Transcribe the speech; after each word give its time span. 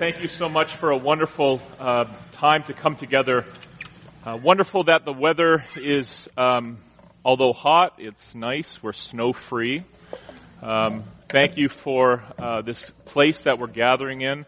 thank 0.00 0.22
you 0.22 0.28
so 0.28 0.48
much 0.48 0.76
for 0.76 0.92
a 0.92 0.96
wonderful 0.96 1.60
uh, 1.78 2.06
time 2.32 2.62
to 2.62 2.72
come 2.72 2.96
together. 2.96 3.44
Uh, 4.24 4.38
wonderful 4.42 4.84
that 4.84 5.04
the 5.04 5.12
weather 5.12 5.62
is, 5.76 6.26
um, 6.38 6.78
although 7.22 7.52
hot, 7.52 7.96
it's 7.98 8.34
nice. 8.34 8.82
We're 8.82 8.94
snow 8.94 9.34
free. 9.34 9.84
Um, 10.62 11.04
thank 11.28 11.58
you 11.58 11.68
for 11.68 12.24
uh, 12.38 12.62
this 12.62 12.88
place 13.04 13.40
that 13.42 13.58
we're 13.58 13.66
gathering 13.66 14.22
in. 14.22 14.46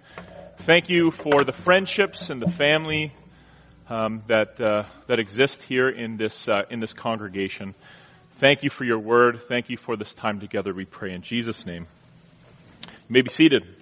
Thank 0.60 0.88
you 0.88 1.10
for 1.10 1.44
the 1.44 1.52
friendships 1.52 2.30
and 2.30 2.40
the 2.40 2.50
family 2.50 3.12
um, 3.90 4.22
that 4.28 4.58
uh, 4.58 4.84
that 5.06 5.18
exist 5.18 5.60
here 5.64 5.90
in 5.90 6.16
this 6.16 6.48
uh, 6.48 6.62
in 6.70 6.80
this 6.80 6.94
congregation. 6.94 7.74
Thank 8.38 8.62
you 8.62 8.70
for 8.70 8.84
your 8.84 8.98
word. 8.98 9.42
Thank 9.48 9.68
you 9.68 9.76
for 9.76 9.98
this 9.98 10.14
time 10.14 10.40
together. 10.40 10.72
We 10.72 10.86
pray 10.86 11.12
in 11.12 11.20
Jesus' 11.20 11.66
name. 11.66 11.86
You 12.84 13.10
may 13.10 13.20
be 13.20 13.28
seated. 13.28 13.81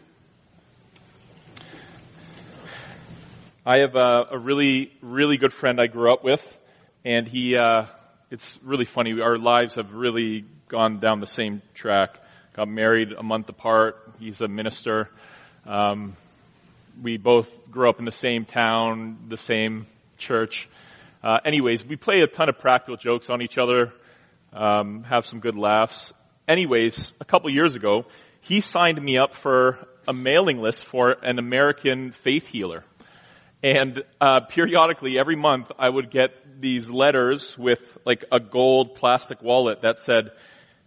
I 3.70 3.78
have 3.82 3.94
a, 3.94 4.26
a, 4.32 4.36
really, 4.36 4.90
really 5.00 5.36
good 5.36 5.52
friend 5.52 5.80
I 5.80 5.86
grew 5.86 6.12
up 6.12 6.24
with, 6.24 6.44
and 7.04 7.28
he, 7.28 7.54
uh, 7.54 7.86
it's 8.28 8.58
really 8.64 8.84
funny. 8.84 9.20
Our 9.20 9.38
lives 9.38 9.76
have 9.76 9.94
really 9.94 10.44
gone 10.66 10.98
down 10.98 11.20
the 11.20 11.28
same 11.28 11.62
track. 11.72 12.18
Got 12.56 12.66
married 12.66 13.12
a 13.12 13.22
month 13.22 13.48
apart. 13.48 14.14
He's 14.18 14.40
a 14.40 14.48
minister. 14.48 15.08
Um, 15.64 16.14
we 17.00 17.16
both 17.16 17.48
grew 17.70 17.88
up 17.88 18.00
in 18.00 18.06
the 18.06 18.10
same 18.10 18.44
town, 18.44 19.26
the 19.28 19.36
same 19.36 19.86
church. 20.18 20.68
Uh, 21.22 21.38
anyways, 21.44 21.84
we 21.84 21.94
play 21.94 22.22
a 22.22 22.26
ton 22.26 22.48
of 22.48 22.58
practical 22.58 22.96
jokes 22.96 23.30
on 23.30 23.40
each 23.40 23.56
other, 23.56 23.92
um, 24.52 25.04
have 25.04 25.26
some 25.26 25.38
good 25.38 25.54
laughs. 25.54 26.12
Anyways, 26.48 27.14
a 27.20 27.24
couple 27.24 27.48
years 27.50 27.76
ago, 27.76 28.06
he 28.40 28.62
signed 28.62 29.00
me 29.00 29.16
up 29.16 29.36
for 29.36 29.78
a 30.08 30.12
mailing 30.12 30.58
list 30.58 30.86
for 30.86 31.12
an 31.22 31.38
American 31.38 32.10
faith 32.10 32.48
healer. 32.48 32.84
And 33.62 34.02
uh, 34.20 34.40
periodically, 34.40 35.18
every 35.18 35.36
month, 35.36 35.70
I 35.78 35.88
would 35.88 36.10
get 36.10 36.60
these 36.60 36.88
letters 36.88 37.56
with 37.58 37.80
like 38.06 38.24
a 38.32 38.40
gold 38.40 38.94
plastic 38.94 39.42
wallet 39.42 39.82
that 39.82 39.98
said, 39.98 40.30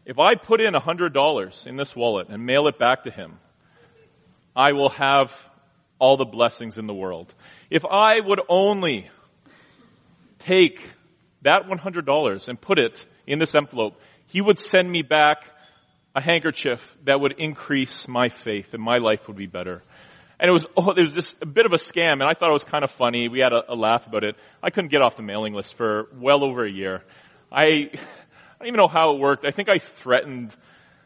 if 0.06 0.20
I 0.20 0.36
put 0.36 0.60
in 0.60 0.76
a 0.76 0.80
hundred 0.80 1.14
dollars 1.14 1.66
in 1.68 1.76
this 1.76 1.96
wallet 1.96 2.28
and 2.30 2.46
mail 2.46 2.68
it 2.68 2.80
back 2.80 3.04
to 3.04 3.12
him, 3.12 3.40
I 4.56 4.74
will 4.74 4.90
have 4.90 5.32
all 6.00 6.18
the 6.18 6.26
blessings 6.26 6.78
in 6.78 6.88
the 6.88 6.94
world. 6.94 7.34
If 7.70 7.86
I 7.86 8.20
would 8.20 8.42
only 8.50 9.10
take 10.40 10.82
that 11.44 11.64
$100 11.68 12.48
and 12.48 12.60
put 12.60 12.80
it 12.80 13.06
in 13.26 13.40
this 13.40 13.56
envelope, 13.56 14.00
he 14.28 14.42
would 14.42 14.58
send 14.58 14.92
me 14.92 15.02
back 15.02 15.46
a 16.16 16.22
handkerchief 16.22 16.98
that 17.06 17.20
would 17.20 17.36
increase 17.38 18.08
my 18.08 18.30
faith 18.30 18.74
and 18.74 18.84
my 18.84 18.98
life 18.98 19.28
would 19.28 19.38
be 19.38 19.48
better. 19.48 19.84
And 20.44 20.50
it 20.50 20.52
was, 20.52 20.68
oh, 20.76 20.92
it 20.92 21.02
was 21.02 21.14
just 21.14 21.36
a 21.42 21.46
bit 21.46 21.66
of 21.66 21.72
a 21.72 21.78
scam, 21.78 22.16
and 22.16 22.24
I 22.24 22.34
thought 22.34 22.50
it 22.50 22.52
was 22.52 22.66
kind 22.66 22.84
of 22.84 22.92
funny. 22.92 23.30
We 23.30 23.40
had 23.40 23.54
a, 23.54 23.64
a 23.72 23.76
laugh 23.76 24.06
about 24.06 24.26
it. 24.26 24.36
I 24.62 24.72
couldn't 24.72 24.92
get 24.92 25.02
off 25.02 25.16
the 25.16 25.24
mailing 25.24 25.54
list 25.54 25.74
for 25.76 26.10
well 26.20 26.44
over 26.44 26.66
a 26.66 26.70
year. 26.70 27.02
I, 27.50 27.64
I 27.66 27.90
don't 28.60 28.68
even 28.68 28.78
know 28.78 28.90
how 28.90 29.16
it 29.16 29.22
worked. 29.22 29.46
I 29.46 29.52
think 29.52 29.70
I 29.70 29.80
threatened, 29.80 30.54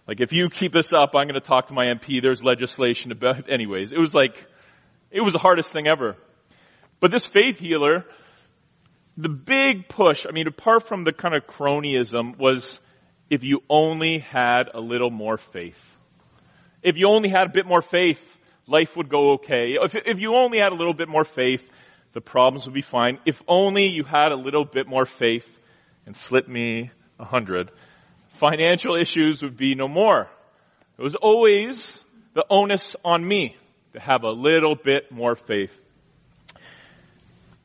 like, 0.07 0.21
if 0.21 0.33
you 0.33 0.49
keep 0.49 0.73
this 0.73 0.91
up, 0.91 1.11
I'm 1.13 1.27
going 1.27 1.39
to 1.39 1.39
talk 1.39 1.67
to 1.67 1.75
my 1.75 1.85
MP. 1.85 2.19
There's 2.19 2.41
legislation 2.41 3.11
about, 3.11 3.47
anyways. 3.47 3.91
It 3.91 3.99
was 3.99 4.11
like, 4.11 4.43
it 5.11 5.21
was 5.21 5.33
the 5.33 5.39
hardest 5.39 5.71
thing 5.71 5.87
ever. 5.87 6.15
But 6.99 7.11
this 7.11 7.27
faith 7.27 7.59
healer, 7.59 8.05
the 9.17 9.29
big 9.29 9.87
push, 9.87 10.25
I 10.27 10.31
mean, 10.31 10.47
apart 10.47 10.87
from 10.87 11.03
the 11.03 11.13
kind 11.13 11.35
of 11.35 11.45
cronyism, 11.45 12.39
was 12.39 12.79
if 13.29 13.43
you 13.43 13.61
only 13.69 14.17
had 14.17 14.71
a 14.73 14.79
little 14.79 15.11
more 15.11 15.37
faith. 15.37 15.95
If 16.81 16.97
you 16.97 17.07
only 17.07 17.29
had 17.29 17.45
a 17.45 17.51
bit 17.51 17.67
more 17.67 17.83
faith, 17.83 18.19
life 18.67 18.95
would 18.95 19.09
go 19.09 19.31
okay. 19.33 19.77
If, 19.81 19.95
if 19.95 20.19
you 20.19 20.35
only 20.35 20.59
had 20.59 20.71
a 20.71 20.75
little 20.75 20.93
bit 20.93 21.07
more 21.07 21.23
faith, 21.23 21.67
the 22.13 22.21
problems 22.21 22.65
would 22.65 22.73
be 22.73 22.81
fine. 22.81 23.19
If 23.25 23.41
only 23.47 23.87
you 23.87 24.03
had 24.03 24.31
a 24.31 24.35
little 24.35 24.65
bit 24.65 24.87
more 24.87 25.05
faith 25.05 25.47
and 26.05 26.15
slip 26.15 26.47
me 26.47 26.91
a 27.19 27.25
hundred, 27.25 27.71
financial 28.33 28.95
issues 28.95 29.41
would 29.41 29.57
be 29.57 29.75
no 29.75 29.87
more. 29.87 30.27
It 30.97 31.01
was 31.01 31.15
always 31.15 32.03
the 32.33 32.45
onus 32.49 32.95
on 33.03 33.27
me 33.27 33.55
to 33.93 33.99
have 33.99 34.23
a 34.23 34.31
little 34.31 34.75
bit 34.75 35.11
more 35.11 35.35
faith. 35.35 35.75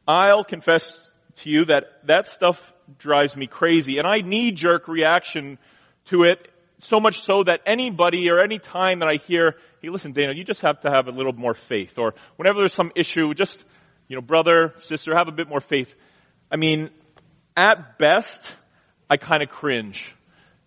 I'll 0.06 0.44
confess 0.44 0.99
to 1.37 1.50
you 1.50 1.65
that 1.66 2.06
that 2.06 2.26
stuff 2.26 2.72
drives 2.99 3.37
me 3.37 3.47
crazy 3.47 3.99
and 3.99 4.06
I 4.06 4.21
knee 4.21 4.50
jerk 4.50 4.88
reaction 4.88 5.59
to 6.06 6.25
it 6.25 6.51
so 6.82 6.98
much 6.98 7.22
so 7.22 7.44
that 7.44 7.60
anybody 7.65 8.28
or 8.31 8.41
any 8.41 8.59
time 8.59 8.98
that 9.00 9.09
I 9.09 9.16
hear, 9.16 9.56
hey, 9.81 9.88
listen, 9.88 10.12
Dana, 10.12 10.32
you 10.34 10.44
just 10.44 10.62
have 10.62 10.81
to 10.81 10.91
have 10.91 11.06
a 11.06 11.12
little 11.12 11.32
more 11.32 11.54
faith. 11.54 11.97
Or 11.97 12.15
whenever 12.37 12.59
there's 12.59 12.75
some 12.75 12.91
issue, 12.97 13.32
just, 13.34 13.65
you 14.09 14.16
know, 14.16 14.22
brother, 14.22 14.75
sister, 14.78 15.16
have 15.16 15.28
a 15.28 15.32
bit 15.32 15.48
more 15.48 15.60
faith. 15.60 15.94
I 16.50 16.56
mean, 16.56 16.91
at 17.56 17.98
best, 17.98 18.53
I 19.09 19.16
kind 19.16 19.43
of 19.43 19.48
cringe. 19.48 20.12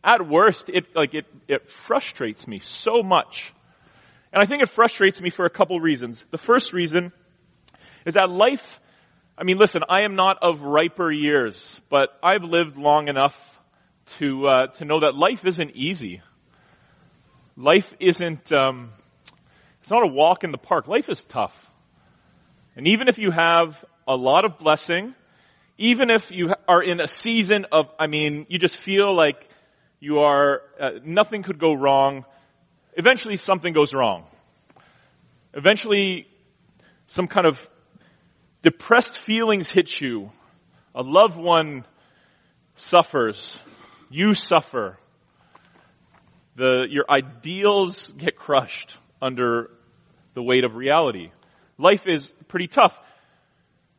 At 0.04 0.28
worst, 0.28 0.70
it, 0.70 0.96
like, 0.96 1.14
it, 1.14 1.26
it 1.48 1.70
frustrates 1.70 2.48
me 2.48 2.60
so 2.60 3.04
much. 3.04 3.54
And 4.32 4.42
I 4.42 4.46
think 4.46 4.64
it 4.64 4.70
frustrates 4.70 5.20
me 5.20 5.30
for 5.30 5.46
a 5.46 5.50
couple 5.50 5.80
reasons. 5.80 6.24
The 6.32 6.38
first 6.38 6.72
reason 6.72 7.12
is 8.06 8.14
that 8.14 8.30
life, 8.30 8.80
I 9.38 9.44
mean, 9.44 9.58
listen, 9.58 9.82
I 9.90 10.04
am 10.04 10.16
not 10.16 10.38
of 10.42 10.62
riper 10.62 11.12
years, 11.12 11.82
but 11.90 12.10
I've 12.24 12.44
lived 12.44 12.78
long 12.78 13.10
enough 13.10 13.36
to 14.18 14.48
uh, 14.48 14.68
to 14.68 14.86
know 14.86 15.02
that 15.02 15.16
life 15.16 15.46
isn't 15.46 15.72
easy. 15.76 16.22
Life 17.58 17.94
isn't. 18.00 18.52
Um, 18.52 18.90
it's 19.82 19.90
not 19.90 20.04
a 20.04 20.08
walk 20.08 20.44
in 20.44 20.52
the 20.52 20.58
park. 20.58 20.88
Life 20.88 21.10
is 21.10 21.24
tough, 21.24 21.72
and 22.76 22.88
even 22.88 23.08
if 23.08 23.18
you 23.18 23.32
have 23.32 23.84
a 24.08 24.16
lot 24.16 24.46
of 24.46 24.58
blessing, 24.58 25.16
even 25.78 26.10
if 26.10 26.32
you 26.32 26.54
are 26.68 26.82
in 26.82 27.02
a 27.02 27.08
season 27.08 27.66
of, 27.72 27.90
I 28.00 28.08
mean, 28.08 28.46
you 28.50 28.60
just 28.60 28.78
feel 28.78 29.14
like 29.14 29.48
you 30.00 30.20
are 30.20 30.62
uh, 30.80 30.92
nothing 31.04 31.44
could 31.44 31.60
go 31.60 31.74
wrong. 31.74 32.26
Eventually, 32.94 33.38
something 33.38 33.74
goes 33.74 33.94
wrong. 33.94 34.26
Eventually, 35.54 36.28
some 37.08 37.28
kind 37.28 37.46
of 37.46 37.68
depressed 38.62 39.18
feelings 39.18 39.70
hit 39.70 40.02
you. 40.02 40.32
A 40.94 41.02
loved 41.02 41.38
one 41.38 41.86
suffers 42.76 43.58
you 44.10 44.34
suffer. 44.34 44.98
The, 46.56 46.88
your 46.90 47.06
ideals 47.10 48.14
get 48.14 48.36
crushed 48.36 48.98
under 49.22 49.72
the 50.34 50.42
weight 50.42 50.64
of 50.64 50.76
reality. 50.76 51.32
Life 51.78 52.08
is 52.08 52.32
pretty 52.48 52.68
tough. 52.68 52.98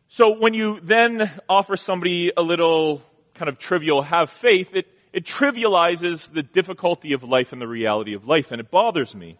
So 0.08 0.38
when 0.38 0.54
you 0.54 0.80
then 0.82 1.30
offer 1.48 1.76
somebody 1.76 2.30
a 2.36 2.42
little 2.42 3.02
kind 3.34 3.48
of 3.48 3.58
trivial 3.58 4.02
have 4.02 4.30
faith, 4.30 4.68
it, 4.74 4.86
it 5.12 5.24
trivializes 5.24 6.32
the 6.32 6.42
difficulty 6.42 7.12
of 7.12 7.22
life 7.22 7.52
and 7.52 7.60
the 7.60 7.66
reality 7.66 8.14
of 8.14 8.26
life, 8.26 8.52
and 8.52 8.60
it 8.60 8.70
bothers 8.70 9.14
me. 9.14 9.36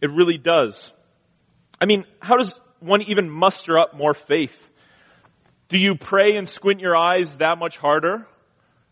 It 0.00 0.10
really 0.10 0.38
does. 0.38 0.92
I 1.80 1.86
mean, 1.86 2.04
how 2.20 2.36
does 2.36 2.60
one 2.80 3.02
even 3.02 3.30
muster 3.30 3.78
up 3.78 3.94
more 3.94 4.14
faith? 4.14 4.56
Do 5.68 5.78
you 5.78 5.94
pray 5.94 6.36
and 6.36 6.48
squint 6.48 6.80
your 6.80 6.96
eyes 6.96 7.36
that 7.36 7.58
much 7.58 7.76
harder? 7.76 8.26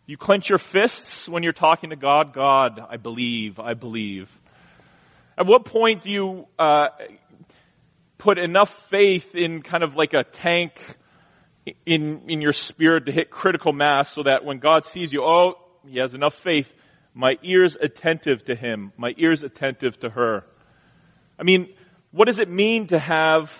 You 0.08 0.16
clench 0.16 0.48
your 0.48 0.58
fists 0.58 1.28
when 1.28 1.42
you're 1.42 1.52
talking 1.52 1.90
to 1.90 1.96
God. 1.96 2.32
God, 2.32 2.80
I 2.88 2.96
believe, 2.96 3.58
I 3.58 3.74
believe. 3.74 4.30
At 5.36 5.46
what 5.46 5.64
point 5.64 6.04
do 6.04 6.10
you 6.10 6.46
uh, 6.58 6.90
put 8.16 8.38
enough 8.38 8.88
faith 8.88 9.34
in 9.34 9.62
kind 9.62 9.82
of 9.82 9.96
like 9.96 10.14
a 10.14 10.22
tank 10.22 10.80
in 11.84 12.22
in 12.28 12.40
your 12.40 12.52
spirit 12.52 13.06
to 13.06 13.12
hit 13.12 13.30
critical 13.30 13.72
mass 13.72 14.14
so 14.14 14.22
that 14.22 14.44
when 14.44 14.60
God 14.60 14.84
sees 14.84 15.12
you, 15.12 15.24
oh, 15.24 15.54
he 15.84 15.98
has 15.98 16.14
enough 16.14 16.34
faith. 16.34 16.72
My 17.12 17.36
ears 17.42 17.76
attentive 17.80 18.44
to 18.44 18.54
him. 18.54 18.92
My 18.96 19.12
ears 19.16 19.42
attentive 19.42 19.98
to 20.00 20.10
her. 20.10 20.44
I 21.36 21.42
mean, 21.42 21.74
what 22.12 22.26
does 22.26 22.38
it 22.38 22.48
mean 22.48 22.86
to 22.88 22.98
have 23.00 23.52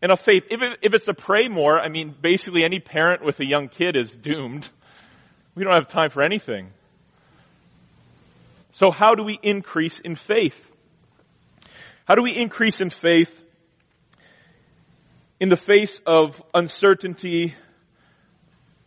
enough 0.00 0.20
faith? 0.20 0.44
If, 0.50 0.62
it, 0.62 0.78
if 0.82 0.94
it's 0.94 1.06
to 1.06 1.14
pray 1.14 1.48
more, 1.48 1.80
I 1.80 1.88
mean, 1.88 2.14
basically 2.20 2.62
any 2.62 2.78
parent 2.78 3.24
with 3.24 3.40
a 3.40 3.46
young 3.46 3.68
kid 3.68 3.96
is 3.96 4.12
doomed. 4.12 4.68
We 5.54 5.64
don't 5.64 5.74
have 5.74 5.88
time 5.88 6.10
for 6.10 6.22
anything. 6.22 6.70
So 8.72 8.90
how 8.90 9.14
do 9.14 9.22
we 9.22 9.38
increase 9.42 10.00
in 10.00 10.16
faith? 10.16 10.56
How 12.06 12.14
do 12.14 12.22
we 12.22 12.36
increase 12.36 12.80
in 12.80 12.90
faith 12.90 13.30
in 15.38 15.50
the 15.50 15.56
face 15.56 16.00
of 16.06 16.42
uncertainty 16.54 17.54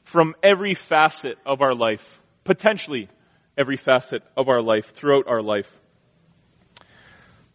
from 0.03 0.35
every 0.41 0.73
facet 0.73 1.37
of 1.45 1.61
our 1.61 1.75
life? 1.75 2.03
Potentially 2.43 3.09
every 3.57 3.77
facet 3.77 4.23
of 4.35 4.49
our 4.49 4.61
life, 4.61 4.93
throughout 4.95 5.27
our 5.27 5.41
life. 5.41 5.71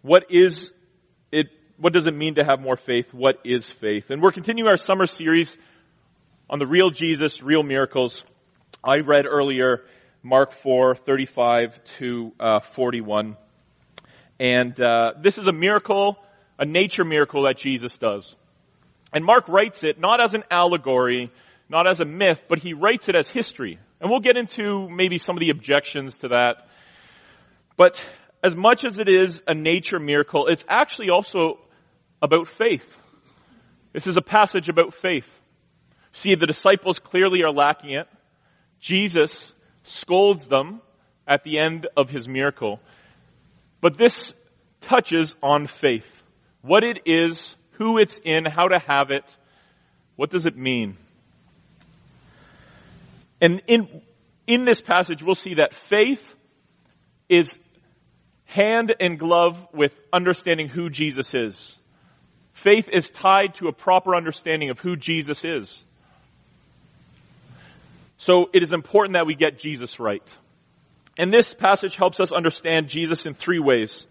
What 0.03 0.31
is 0.31 0.73
it, 1.31 1.49
what 1.79 1.93
does 1.93 2.07
it 2.07 2.15
mean 2.15 2.37
to 2.37 2.45
have 2.45 2.61
more 2.61 2.77
faith? 2.77 3.13
What 3.13 3.41
is 3.45 3.69
faith? 3.69 4.11
And 4.11 4.23
we're 4.23 4.33
continuing 4.33 4.69
our 4.69 4.77
summer 4.77 5.07
series 5.07 5.59
on 6.49 6.59
the 6.59 6.67
real 6.67 6.91
Jesus, 6.91 7.43
real 7.43 7.63
miracles. 7.63 8.25
I 8.83 9.01
read 9.01 9.27
earlier 9.27 9.83
Mark 10.23 10.53
4, 10.53 10.95
35 10.95 11.85
to 11.99 12.33
uh, 12.41 12.61
41. 12.61 13.37
And 14.39 14.81
uh, 14.81 15.13
this 15.21 15.37
is 15.37 15.47
a 15.47 15.53
miracle, 15.53 16.17
a 16.59 16.65
nature 16.65 17.05
miracle 17.05 17.43
that 17.43 17.59
Jesus 17.59 17.99
does. 17.99 18.35
And 19.13 19.23
Mark 19.23 19.49
writes 19.49 19.85
it 19.85 20.01
not 20.01 20.23
as 20.23 20.33
an 20.33 20.45
allegory, 20.51 21.31
not 21.69 21.87
as 21.87 22.01
a 22.01 22.07
myth, 22.07 22.43
but 22.49 22.59
he 22.59 22.73
writes 22.73 23.11
it 23.11 23.17
as 23.17 23.29
history. 23.29 23.79
And 24.01 24.11
we'll 24.11 24.21
get 24.21 24.39
into 24.39 24.89
maybe 24.89 25.19
some 25.19 25.37
of 25.37 25.41
the 25.41 25.51
objections 25.51 26.17
to 26.19 26.29
that. 26.29 26.67
But 27.77 28.01
as 28.43 28.57
much 28.57 28.87
as 28.87 28.99
it 28.99 29.11
is 29.11 29.43
a 29.47 29.55
nature 29.55 29.99
miracle, 29.99 30.47
it's 30.47 30.65
actually 30.69 31.11
also 31.11 31.59
about 32.23 32.49
faith. 32.49 32.89
This 33.93 34.07
is 34.07 34.17
a 34.17 34.23
passage 34.23 34.71
about 34.71 34.95
faith. 34.95 35.29
See, 36.13 36.35
the 36.35 36.47
disciples 36.47 36.99
clearly 36.99 37.43
are 37.43 37.53
lacking 37.53 37.91
it. 37.91 38.09
Jesus 38.81 39.55
scolds 39.83 40.47
them 40.47 40.81
at 41.27 41.45
the 41.45 41.59
end 41.59 41.87
of 41.97 42.11
his 42.11 42.27
miracle. 42.27 42.81
But 43.81 43.97
this 43.97 44.35
touches 44.81 45.37
on 45.43 45.67
faith. 45.67 46.07
What 46.63 46.85
it 46.85 47.01
is, 47.07 47.57
who 47.73 47.99
it's 47.99 48.19
in, 48.25 48.45
how 48.45 48.69
to 48.69 48.79
have 48.79 49.11
it. 49.11 49.37
What 50.17 50.31
does 50.31 50.47
it 50.47 50.57
mean? 50.57 50.97
And 53.41 53.63
in, 53.67 54.03
in 54.47 54.65
this 54.65 54.81
passage, 54.81 55.23
we'll 55.23 55.35
see 55.35 55.55
that 55.55 55.75
faith 55.75 56.35
is 57.29 57.59
hand 58.45 58.95
and 59.01 59.19
glove 59.19 59.67
with 59.73 59.95
understanding 60.13 60.69
who 60.69 60.91
Jesus 60.91 61.33
is. 61.35 61.77
Faith 62.53 62.89
is 62.93 63.09
tied 63.09 63.55
to 63.55 63.69
a 63.69 63.73
proper 63.73 64.15
understanding 64.15 64.71
of 64.71 64.81
who 64.81 64.97
Jesus 64.97 65.45
is. 65.45 65.85
So 68.21 68.51
it 68.53 68.63
is 68.63 68.75
important 68.75 69.15
that 69.15 69.25
we 69.25 69.35
get 69.35 69.59
Jesus 69.59 69.99
right. 69.99 70.23
And 71.17 71.33
this 71.33 71.55
passage 71.55 71.97
helps 71.97 72.21
us 72.21 72.35
understand 72.35 72.89
Jesus 72.89 73.25
in 73.25 73.33
three 73.33 73.59
ways. 73.59 74.07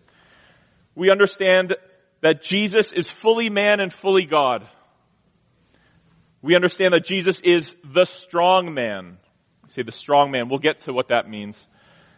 We 0.96 1.12
understand 1.12 1.76
that 2.22 2.42
Jesus 2.42 2.92
is 2.92 3.08
fully 3.08 3.52
man 3.52 3.80
and 3.80 3.94
fully 3.94 4.26
God. 4.26 4.68
We 6.42 6.56
understand 6.56 6.96
that 6.96 7.06
Jesus 7.06 7.40
is 7.42 7.76
the 7.84 8.06
strong 8.06 8.74
man. 8.74 9.18
Say 9.68 9.84
the 9.84 9.92
strong 9.92 10.32
man. 10.32 10.50
We'll 10.50 10.58
get 10.58 10.80
to 10.82 10.92
what 10.92 11.10
that 11.10 11.30
means. 11.30 11.68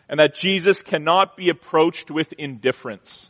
And 0.07 0.17
that 0.21 0.33
Jesus 0.33 0.81
cannot 0.81 1.35
be 1.35 1.49
approached 1.49 2.09
with 2.09 2.31
indifference. 2.37 3.29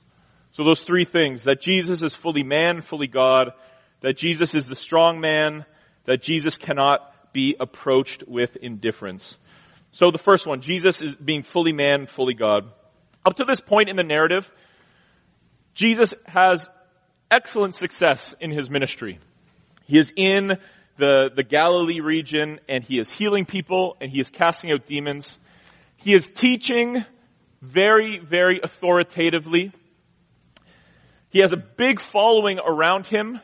So 0.52 0.64
those 0.64 0.84
three 0.84 1.06
things, 1.06 1.46
that 1.46 1.62
Jesus 1.62 2.04
is 2.04 2.16
fully 2.16 2.44
man, 2.44 2.82
fully 2.84 3.08
God, 3.08 3.54
that 4.02 4.18
Jesus 4.18 4.54
is 4.54 4.68
the 4.68 4.76
strong 4.76 5.20
man, 5.20 5.66
that 6.06 6.22
Jesus 6.22 6.60
cannot 6.60 7.11
be 7.34 7.56
approached 7.60 8.24
with 8.28 8.56
indifference. 8.56 9.38
So 9.92 10.12
the 10.12 10.18
first 10.18 10.48
one, 10.48 10.62
Jesus 10.62 11.02
is 11.02 11.16
being 11.16 11.44
fully 11.44 11.74
man, 11.74 12.08
fully 12.08 12.34
God. 12.34 12.72
Up 13.26 13.36
to 13.36 13.44
this 13.44 13.60
point 13.60 13.90
in 13.90 13.96
the 13.96 14.04
narrative, 14.04 14.50
Jesus 15.74 16.14
has 16.26 16.70
excellent 17.30 17.76
success 17.76 18.36
in 18.40 18.52
his 18.52 18.70
ministry. 18.70 19.20
He 19.86 19.98
is 19.98 20.12
in 20.16 20.52
the, 20.98 21.30
the 21.36 21.44
Galilee 21.44 22.00
region 22.00 22.60
and 22.70 22.84
he 22.84 23.00
is 23.00 23.12
healing 23.12 23.46
people 23.46 23.98
and 24.00 24.12
he 24.12 24.20
is 24.20 24.30
casting 24.30 24.72
out 24.72 24.86
demons. 24.86 25.38
He 25.98 26.14
is 26.14 26.30
teaching 26.30 27.06
very, 27.62 28.20
very 28.20 28.60
authoritatively. 28.64 29.72
He 31.30 31.40
has 31.40 31.54
a 31.54 31.58
big 31.58 32.02
following 32.02 32.60
around 32.60 33.08
him 33.08 33.40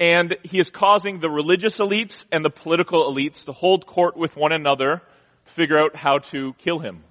and 0.00 0.36
he 0.42 0.58
is 0.58 0.70
causing 0.70 1.20
the 1.20 1.30
religious 1.30 1.78
elites 1.78 2.24
and 2.32 2.44
the 2.44 2.50
political 2.50 3.12
elites 3.12 3.44
to 3.44 3.52
hold 3.52 3.86
court 3.86 4.16
with 4.16 4.36
one 4.36 4.52
another 4.52 5.02
to 5.46 5.52
figure 5.52 5.78
out 5.78 5.94
how 5.94 6.18
to 6.18 6.54
kill 6.58 6.78
him. 6.78 7.04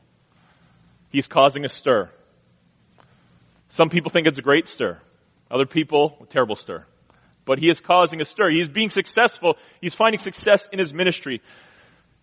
He's 1.10 1.28
causing 1.28 1.64
a 1.64 1.70
stir. 1.70 2.10
Some 3.70 3.90
people 3.90 4.12
think 4.12 4.28
it's 4.28 4.40
a 4.40 4.44
great 4.44 4.68
stir. 4.68 5.00
Other 5.50 5.66
people, 5.66 6.18
a 6.22 6.26
terrible 6.26 6.56
stir. 6.56 6.86
But 7.46 7.60
he 7.60 7.70
is 7.70 7.82
causing 7.82 8.22
a 8.22 8.26
stir. 8.26 8.50
He 8.52 8.62
is 8.62 8.68
being 8.68 8.90
successful. 8.90 9.58
He's 9.82 9.94
finding 9.94 10.20
success 10.20 10.68
in 10.72 10.80
his 10.80 10.94
ministry. 10.94 11.42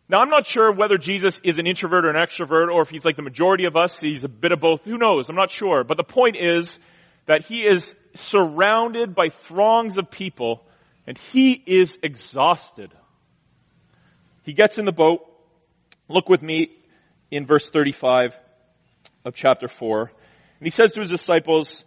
Now 0.09 0.19
I'm 0.19 0.29
not 0.29 0.47
sure 0.47 0.73
whether 0.73 0.99
Jesus 0.99 1.41
is 1.45 1.59
an 1.59 1.67
introvert 1.67 2.05
or 2.05 2.11
an 2.11 2.17
extrovert 2.17 2.73
or 2.73 2.83
if 2.83 2.89
he's 2.89 3.05
like 3.05 3.17
the 3.17 3.23
majority 3.23 3.65
of 3.67 3.77
us. 3.77 4.01
He's 4.01 4.25
a 4.25 4.29
bit 4.29 4.51
of 4.51 4.61
both. 4.61 4.85
Who 4.85 4.99
knows? 4.99 5.29
I'm 5.29 5.37
not 5.37 5.53
sure. 5.53 5.85
But 5.85 5.97
the 5.97 6.05
point 6.05 6.37
is 6.37 6.79
that 7.27 7.45
he 7.45 7.63
is 7.63 7.95
surrounded 8.15 9.15
by 9.15 9.29
throngs 9.29 9.99
of 9.99 10.11
people 10.11 10.63
and 11.07 11.17
he 11.19 11.53
is 11.53 11.99
exhausted. 12.03 12.91
He 14.43 14.53
gets 14.53 14.79
in 14.79 14.85
the 14.85 14.93
boat. 14.93 15.27
Look 16.09 16.29
with 16.29 16.43
me 16.43 16.71
in 17.31 17.47
verse 17.47 17.71
35 17.71 18.39
of 19.25 19.35
chapter 19.35 19.69
4. 19.69 20.03
And 20.03 20.67
he 20.67 20.71
says 20.71 20.93
to 20.93 21.01
his 21.01 21.11
disciples, 21.11 21.85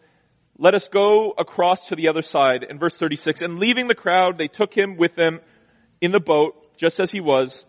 let 0.58 0.76
us 0.76 0.88
go 0.88 1.32
across 1.32 1.88
to 1.88 1.96
the 1.96 2.10
other 2.10 2.22
side. 2.22 2.64
In 2.64 2.78
verse 2.78 2.96
36, 2.96 3.42
and 3.42 3.60
leaving 3.60 3.88
the 3.88 3.96
crowd, 3.96 4.38
they 4.38 4.48
took 4.48 4.74
him 4.74 4.98
with 4.98 5.16
them 5.16 5.40
in 6.00 6.12
the 6.12 6.20
boat, 6.20 6.78
just 6.78 7.00
as 7.00 7.12
he 7.12 7.20
was, 7.20 7.66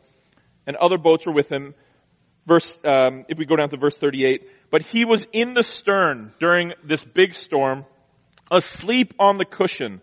and 0.66 0.76
other 0.76 0.98
boats 0.98 1.26
were 1.26 1.32
with 1.32 1.48
him. 1.50 1.74
Verse, 2.46 2.80
um, 2.84 3.24
if 3.28 3.38
we 3.38 3.46
go 3.46 3.56
down 3.56 3.70
to 3.70 3.78
verse 3.78 3.96
38, 3.96 4.48
but 4.70 4.82
he 4.82 5.06
was 5.06 5.26
in 5.32 5.54
the 5.54 5.62
stern 5.62 6.34
during 6.38 6.74
this 6.84 7.04
big 7.04 7.32
storm, 7.32 7.86
asleep 8.54 9.14
on 9.18 9.38
the 9.38 9.44
cushion. 9.44 10.00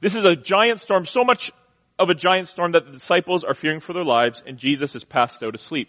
This 0.00 0.14
is 0.14 0.24
a 0.24 0.34
giant 0.34 0.80
storm, 0.80 1.06
so 1.06 1.24
much 1.24 1.52
of 1.98 2.10
a 2.10 2.14
giant 2.14 2.48
storm 2.48 2.72
that 2.72 2.86
the 2.86 2.92
disciples 2.92 3.44
are 3.44 3.54
fearing 3.54 3.80
for 3.80 3.92
their 3.92 4.04
lives, 4.04 4.42
and 4.46 4.58
Jesus 4.58 4.94
is 4.94 5.04
passed 5.04 5.42
out 5.42 5.54
asleep. 5.54 5.88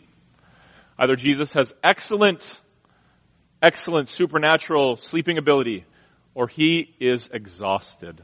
Either 0.97 1.15
Jesus 1.15 1.53
has 1.53 1.73
excellent 1.83 2.59
excellent 3.61 4.09
supernatural 4.09 4.95
sleeping 4.95 5.39
ability, 5.39 5.85
or 6.35 6.47
he 6.47 6.93
is 6.99 7.29
exhausted. 7.33 8.21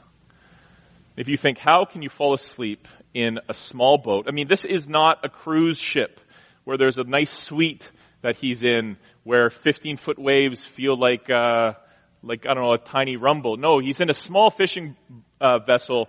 If 1.18 1.30
you 1.30 1.38
think, 1.38 1.58
how 1.58 1.86
can 1.86 2.04
you 2.04 2.10
fall 2.10 2.34
asleep 2.34 2.88
in 3.14 3.40
a 3.50 3.54
small 3.54 3.98
boat? 3.98 4.26
I 4.28 4.32
mean, 4.32 4.48
this 4.48 4.66
is 4.66 4.88
not 4.88 5.26
a 5.26 5.30
cruise 5.30 5.80
ship 5.80 6.20
where 6.64 6.78
there's 6.78 7.00
a 7.00 7.04
nice 7.04 7.32
suite 7.32 7.90
that 8.22 8.36
he's 8.36 8.64
in 8.64 8.98
where 9.24 9.50
15 9.50 9.98
foot 9.98 10.20
waves 10.20 10.64
feel 10.64 10.96
like, 10.96 11.30
uh, 11.30 11.74
like, 12.24 12.46
I 12.48 12.54
don't 12.54 12.64
know, 12.64 12.74
a 12.74 12.78
tiny 12.78 13.16
rumble. 13.16 13.58
No, 13.58 13.80
he's 13.80 14.00
in 14.00 14.10
a 14.10 14.14
small 14.14 14.50
fishing 14.50 14.96
uh, 15.40 15.60
vessel 15.60 16.08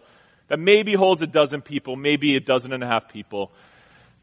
that 0.49 0.59
maybe 0.59 0.95
holds 0.95 1.23
a 1.23 1.27
dozen 1.27 1.63
people, 1.63 1.97
maybe 1.97 2.37
a 2.37 2.41
dozen 2.41 2.73
and 2.73 2.83
a 2.83 2.87
half 2.87 3.09
people. 3.09 3.53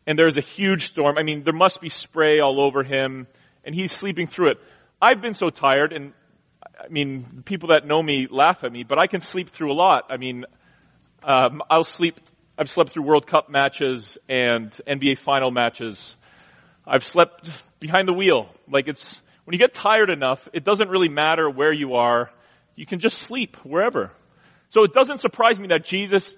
And 0.05 0.17
there's 0.17 0.37
a 0.37 0.41
huge 0.41 0.91
storm. 0.91 1.17
I 1.17 1.23
mean, 1.23 1.43
there 1.43 1.53
must 1.53 1.81
be 1.81 1.89
spray 1.89 2.39
all 2.39 2.61
over 2.61 2.83
him, 2.83 3.27
and 3.63 3.73
he's 3.73 3.91
sleeping 3.91 4.27
through 4.27 4.51
it. 4.51 4.57
I've 5.01 5.21
been 5.21 5.33
so 5.33 5.49
tired, 5.49 5.93
and 5.93 6.13
I 6.79 6.87
mean, 6.89 7.43
people 7.45 7.69
that 7.69 7.85
know 7.85 8.01
me 8.01 8.27
laugh 8.29 8.63
at 8.63 8.71
me, 8.71 8.83
but 8.83 8.99
I 8.99 9.07
can 9.07 9.21
sleep 9.21 9.49
through 9.49 9.71
a 9.71 9.73
lot. 9.75 10.05
I 10.09 10.17
mean, 10.17 10.45
um, 11.23 11.61
I'll 11.69 11.83
sleep. 11.83 12.19
I've 12.57 12.69
slept 12.69 12.91
through 12.91 13.03
World 13.03 13.27
Cup 13.27 13.49
matches 13.49 14.17
and 14.27 14.71
NBA 14.87 15.19
final 15.19 15.51
matches. 15.51 16.15
I've 16.85 17.03
slept 17.03 17.49
behind 17.79 18.07
the 18.07 18.13
wheel. 18.13 18.49
Like 18.69 18.87
it's 18.87 19.21
when 19.49 19.55
you 19.55 19.65
get 19.65 19.73
tired 19.73 20.11
enough, 20.11 20.47
it 20.53 20.63
doesn't 20.63 20.89
really 20.89 21.09
matter 21.09 21.49
where 21.49 21.73
you 21.73 21.95
are. 21.95 22.29
You 22.75 22.85
can 22.85 22.99
just 22.99 23.17
sleep 23.17 23.57
wherever. 23.63 24.11
So 24.67 24.83
it 24.83 24.93
doesn't 24.93 25.17
surprise 25.17 25.59
me 25.59 25.69
that 25.69 25.83
Jesus 25.83 26.37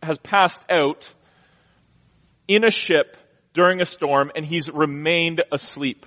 has 0.00 0.16
passed 0.18 0.62
out 0.70 1.12
in 2.46 2.64
a 2.64 2.70
ship 2.70 3.16
during 3.52 3.80
a 3.80 3.84
storm 3.84 4.30
and 4.36 4.46
he's 4.46 4.68
remained 4.68 5.42
asleep. 5.50 6.06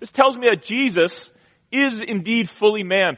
This 0.00 0.10
tells 0.10 0.36
me 0.36 0.48
that 0.48 0.64
Jesus 0.64 1.30
is 1.70 2.02
indeed 2.02 2.50
fully 2.50 2.82
man. 2.82 3.16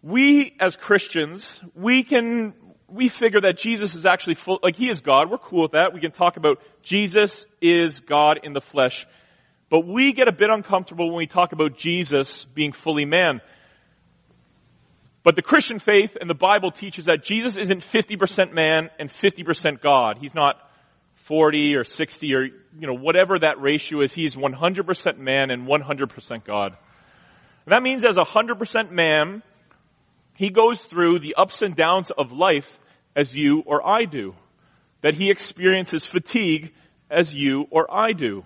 We 0.00 0.56
as 0.60 0.76
Christians, 0.76 1.60
we 1.74 2.04
can, 2.04 2.54
we 2.88 3.10
figure 3.10 3.42
that 3.42 3.58
Jesus 3.58 3.94
is 3.94 4.06
actually 4.06 4.36
full, 4.36 4.60
like 4.62 4.76
he 4.76 4.88
is 4.88 5.02
God. 5.02 5.30
We're 5.30 5.36
cool 5.36 5.60
with 5.60 5.72
that. 5.72 5.92
We 5.92 6.00
can 6.00 6.12
talk 6.12 6.38
about 6.38 6.62
Jesus 6.82 7.44
is 7.60 8.00
God 8.00 8.40
in 8.44 8.54
the 8.54 8.62
flesh. 8.62 9.06
But 9.72 9.86
we 9.86 10.12
get 10.12 10.28
a 10.28 10.32
bit 10.32 10.50
uncomfortable 10.50 11.06
when 11.06 11.16
we 11.16 11.26
talk 11.26 11.52
about 11.52 11.78
Jesus 11.78 12.44
being 12.44 12.72
fully 12.72 13.06
man. 13.06 13.40
But 15.22 15.34
the 15.34 15.40
Christian 15.40 15.78
faith 15.78 16.14
and 16.20 16.28
the 16.28 16.34
Bible 16.34 16.70
teaches 16.70 17.06
that 17.06 17.24
Jesus 17.24 17.56
isn't 17.56 17.80
50% 17.80 18.52
man 18.52 18.90
and 18.98 19.08
50% 19.08 19.80
God. 19.80 20.18
He's 20.20 20.34
not 20.34 20.56
40 21.22 21.76
or 21.76 21.84
60 21.84 22.34
or, 22.34 22.44
you 22.44 22.52
know, 22.86 22.92
whatever 22.92 23.38
that 23.38 23.62
ratio 23.62 24.02
is, 24.02 24.12
he's 24.12 24.36
100% 24.36 25.16
man 25.16 25.50
and 25.50 25.66
100% 25.66 26.44
God. 26.44 26.76
And 27.64 27.72
that 27.72 27.82
means 27.82 28.04
as 28.04 28.16
a 28.18 28.26
100% 28.26 28.90
man, 28.90 29.42
he 30.34 30.50
goes 30.50 30.80
through 30.80 31.20
the 31.20 31.36
ups 31.36 31.62
and 31.62 31.74
downs 31.74 32.10
of 32.10 32.30
life 32.30 32.78
as 33.16 33.32
you 33.32 33.62
or 33.64 33.88
I 33.88 34.04
do. 34.04 34.34
That 35.00 35.14
he 35.14 35.30
experiences 35.30 36.04
fatigue 36.04 36.74
as 37.10 37.34
you 37.34 37.68
or 37.70 37.90
I 37.90 38.12
do. 38.12 38.44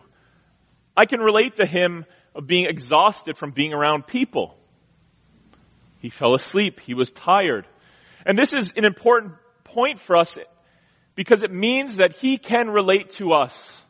I 0.97 1.07
can 1.07 1.21
relate 1.21 1.57
to 1.57 1.67
him 1.67 2.07
of 2.35 2.47
being 2.47 2.67
exhausted 2.67 3.37
from 3.37 3.50
being 3.50 3.73
around 3.73 4.07
people. 4.07 4.57
He 6.00 6.09
fell 6.09 6.35
asleep. 6.35 6.81
He 6.81 6.95
was 6.95 7.11
tired. 7.11 7.67
And 8.25 8.38
this 8.38 8.53
is 8.55 8.73
an 8.76 8.85
important 8.85 9.35
point 9.65 9.99
for 9.99 10.17
us 10.17 10.38
because 11.15 11.43
it 11.43 11.50
means 11.50 11.97
that 11.97 12.15
He 12.15 12.38
can 12.38 12.69
relate 12.69 13.11
to 13.12 13.33
us. 13.33 13.81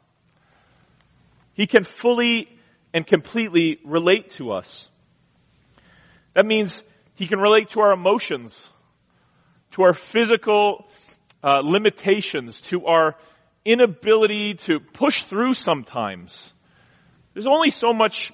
He 1.54 1.66
can 1.66 1.84
fully 1.84 2.48
and 2.92 3.06
completely 3.06 3.78
relate 3.84 4.30
to 4.32 4.52
us. 4.52 4.88
That 6.34 6.46
means 6.46 6.82
he 7.14 7.26
can 7.26 7.40
relate 7.40 7.70
to 7.70 7.80
our 7.80 7.92
emotions, 7.92 8.54
to 9.72 9.82
our 9.82 9.94
physical 9.94 10.86
uh, 11.42 11.60
limitations, 11.64 12.60
to 12.62 12.86
our 12.86 13.16
inability 13.64 14.54
to 14.54 14.80
push 14.80 15.22
through 15.22 15.54
sometimes. 15.54 16.52
There's 17.36 17.46
only 17.46 17.68
so 17.68 17.92
much, 17.92 18.32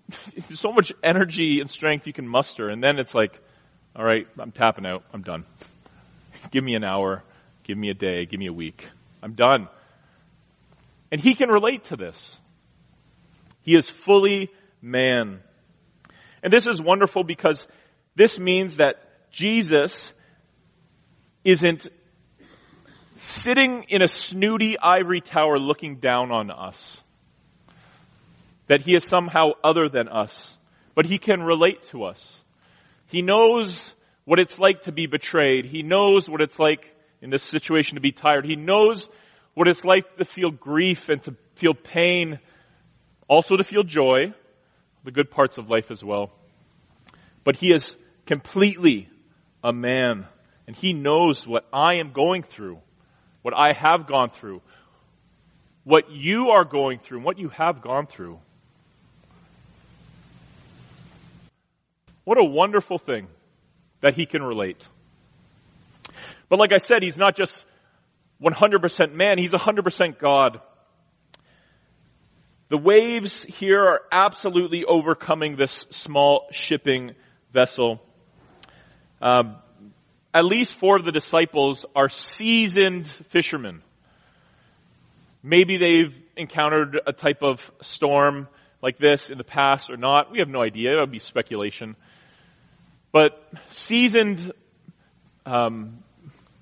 so 0.54 0.72
much 0.72 0.90
energy 1.04 1.60
and 1.60 1.68
strength 1.68 2.06
you 2.06 2.14
can 2.14 2.26
muster, 2.26 2.64
and 2.64 2.82
then 2.82 2.98
it's 2.98 3.14
like, 3.14 3.38
all 3.94 4.02
right, 4.02 4.26
I'm 4.38 4.52
tapping 4.52 4.86
out. 4.86 5.04
I'm 5.12 5.20
done. 5.20 5.44
give 6.50 6.64
me 6.64 6.74
an 6.74 6.82
hour. 6.82 7.22
Give 7.64 7.76
me 7.76 7.90
a 7.90 7.94
day. 7.94 8.24
Give 8.24 8.40
me 8.40 8.46
a 8.46 8.52
week. 8.52 8.88
I'm 9.22 9.34
done. 9.34 9.68
And 11.12 11.20
he 11.20 11.34
can 11.34 11.50
relate 11.50 11.84
to 11.84 11.96
this. 11.96 12.38
He 13.60 13.76
is 13.76 13.90
fully 13.90 14.50
man. 14.80 15.40
And 16.42 16.50
this 16.50 16.66
is 16.66 16.80
wonderful 16.80 17.24
because 17.24 17.68
this 18.14 18.38
means 18.38 18.78
that 18.78 19.30
Jesus 19.30 20.10
isn't 21.44 21.86
sitting 23.16 23.84
in 23.90 24.00
a 24.00 24.08
snooty 24.08 24.78
ivory 24.78 25.20
tower 25.20 25.58
looking 25.58 25.96
down 25.96 26.32
on 26.32 26.50
us. 26.50 27.02
That 28.68 28.82
he 28.82 28.94
is 28.94 29.04
somehow 29.04 29.52
other 29.64 29.88
than 29.88 30.08
us. 30.08 30.56
But 30.94 31.06
he 31.06 31.18
can 31.18 31.42
relate 31.42 31.82
to 31.90 32.04
us. 32.04 32.40
He 33.06 33.22
knows 33.22 33.94
what 34.24 34.38
it's 34.38 34.58
like 34.58 34.82
to 34.82 34.92
be 34.92 35.06
betrayed. 35.06 35.64
He 35.64 35.82
knows 35.82 36.28
what 36.28 36.40
it's 36.40 36.58
like 36.58 36.94
in 37.22 37.30
this 37.30 37.42
situation 37.42 37.96
to 37.96 38.00
be 38.00 38.12
tired. 38.12 38.44
He 38.44 38.56
knows 38.56 39.08
what 39.54 39.68
it's 39.68 39.84
like 39.84 40.16
to 40.16 40.24
feel 40.24 40.50
grief 40.50 41.08
and 41.08 41.22
to 41.24 41.34
feel 41.54 41.74
pain, 41.74 42.38
also 43.26 43.56
to 43.56 43.64
feel 43.64 43.82
joy, 43.82 44.32
the 45.04 45.10
good 45.10 45.30
parts 45.30 45.58
of 45.58 45.70
life 45.70 45.90
as 45.90 46.04
well. 46.04 46.30
But 47.44 47.56
he 47.56 47.72
is 47.72 47.96
completely 48.26 49.08
a 49.64 49.72
man, 49.72 50.26
and 50.66 50.76
he 50.76 50.92
knows 50.92 51.46
what 51.46 51.66
I 51.72 51.94
am 51.94 52.12
going 52.12 52.42
through, 52.42 52.78
what 53.42 53.56
I 53.56 53.72
have 53.72 54.06
gone 54.06 54.30
through, 54.30 54.60
what 55.84 56.10
you 56.10 56.50
are 56.50 56.64
going 56.64 56.98
through, 56.98 57.18
and 57.18 57.24
what 57.24 57.38
you 57.38 57.48
have 57.48 57.80
gone 57.80 58.06
through. 58.06 58.38
What 62.28 62.36
a 62.36 62.44
wonderful 62.44 62.98
thing 62.98 63.26
that 64.02 64.12
he 64.12 64.26
can 64.26 64.42
relate. 64.42 64.86
But 66.50 66.58
like 66.58 66.74
I 66.74 66.76
said, 66.76 67.02
he's 67.02 67.16
not 67.16 67.34
just 67.34 67.64
100% 68.42 69.14
man, 69.14 69.38
he's 69.38 69.54
100% 69.54 70.18
God. 70.18 70.60
The 72.68 72.76
waves 72.76 73.44
here 73.44 73.80
are 73.80 74.02
absolutely 74.12 74.84
overcoming 74.84 75.56
this 75.56 75.86
small 75.88 76.48
shipping 76.50 77.12
vessel. 77.54 77.98
Um, 79.22 79.56
at 80.34 80.44
least 80.44 80.74
four 80.74 80.96
of 80.96 81.06
the 81.06 81.12
disciples 81.12 81.86
are 81.96 82.10
seasoned 82.10 83.06
fishermen. 83.06 83.80
Maybe 85.42 85.78
they've 85.78 86.14
encountered 86.36 87.00
a 87.06 87.14
type 87.14 87.42
of 87.42 87.72
storm 87.80 88.48
like 88.82 88.98
this 88.98 89.30
in 89.30 89.38
the 89.38 89.44
past 89.44 89.88
or 89.88 89.96
not. 89.96 90.30
We 90.30 90.40
have 90.40 90.48
no 90.48 90.60
idea. 90.60 90.92
It 90.92 91.00
would 91.00 91.10
be 91.10 91.20
speculation. 91.20 91.96
But 93.12 93.42
seasoned 93.70 94.52
um, 95.46 96.02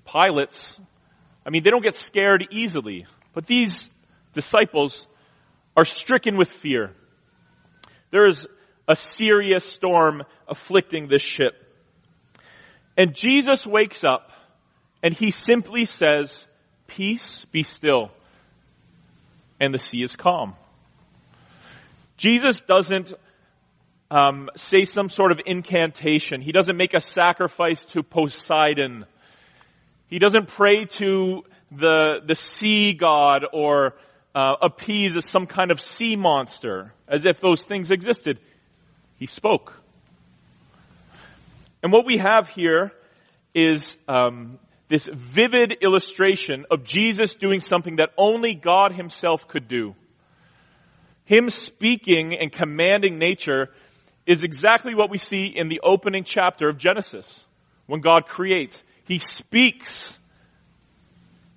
pilots, 0.05 0.79
I 1.45 1.49
mean, 1.49 1.63
they 1.63 1.69
don't 1.69 1.83
get 1.83 1.95
scared 1.95 2.47
easily. 2.51 3.05
But 3.33 3.45
these 3.45 3.89
disciples 4.33 5.07
are 5.75 5.85
stricken 5.85 6.37
with 6.37 6.49
fear. 6.49 6.91
There 8.11 8.25
is 8.25 8.47
a 8.87 8.95
serious 8.95 9.65
storm 9.65 10.23
afflicting 10.47 11.07
this 11.07 11.21
ship. 11.21 11.53
And 12.95 13.13
Jesus 13.13 13.65
wakes 13.65 14.03
up 14.03 14.31
and 15.03 15.13
he 15.13 15.29
simply 15.29 15.85
says, 15.85 16.47
peace 16.87 17.45
be 17.45 17.63
still. 17.63 18.11
And 19.59 19.73
the 19.73 19.79
sea 19.79 20.03
is 20.03 20.15
calm. 20.15 20.55
Jesus 22.17 22.61
doesn't 22.61 23.13
um, 24.09 24.49
say 24.55 24.85
some 24.85 25.09
sort 25.09 25.31
of 25.31 25.39
incantation. 25.45 26.41
He 26.41 26.51
doesn't 26.51 26.77
make 26.77 26.93
a 26.93 27.01
sacrifice 27.01 27.83
to 27.85 28.03
Poseidon. 28.03 29.05
He 30.07 30.19
doesn't 30.19 30.47
pray 30.47 30.85
to 30.85 31.43
the, 31.71 32.21
the 32.25 32.35
sea 32.35 32.93
god 32.93 33.43
or 33.51 33.95
uh, 34.33 34.55
appease 34.61 35.25
some 35.25 35.45
kind 35.45 35.71
of 35.71 35.81
sea 35.81 36.15
monster 36.15 36.93
as 37.07 37.25
if 37.25 37.41
those 37.41 37.63
things 37.63 37.91
existed. 37.91 38.39
He 39.17 39.25
spoke. 39.25 39.73
And 41.83 41.91
what 41.91 42.05
we 42.05 42.17
have 42.17 42.47
here 42.47 42.91
is 43.53 43.97
um, 44.07 44.59
this 44.89 45.09
vivid 45.11 45.77
illustration 45.81 46.65
of 46.71 46.83
Jesus 46.83 47.35
doing 47.35 47.59
something 47.59 47.97
that 47.97 48.09
only 48.17 48.53
God 48.53 48.93
himself 48.93 49.47
could 49.47 49.67
do. 49.67 49.95
Him 51.25 51.49
speaking 51.49 52.37
and 52.39 52.51
commanding 52.51 53.17
nature 53.19 53.69
is 54.27 54.43
exactly 54.43 54.93
what 54.93 55.09
we 55.09 55.17
see 55.17 55.45
in 55.45 55.69
the 55.69 55.79
opening 55.81 56.25
chapter 56.25 56.69
of 56.69 56.77
Genesis. 56.77 57.43
When 57.87 58.01
God 58.01 58.27
creates, 58.27 58.83
He 59.05 59.17
speaks 59.17 60.15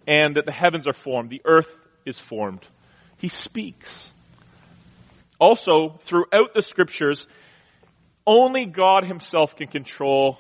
and 0.07 0.35
the 0.35 0.53
heavens 0.53 0.87
are 0.87 0.95
formed, 0.95 1.31
the 1.31 1.43
earth 1.45 1.69
is 2.07 2.19
formed. 2.19 2.65
He 3.19 3.29
speaks. 3.29 4.11
Also, 5.39 5.99
throughout 6.01 6.55
the 6.55 6.63
scriptures, 6.63 7.27
only 8.27 8.67
God 8.67 9.05
himself 9.05 9.57
can 9.57 9.67
control 9.67 10.39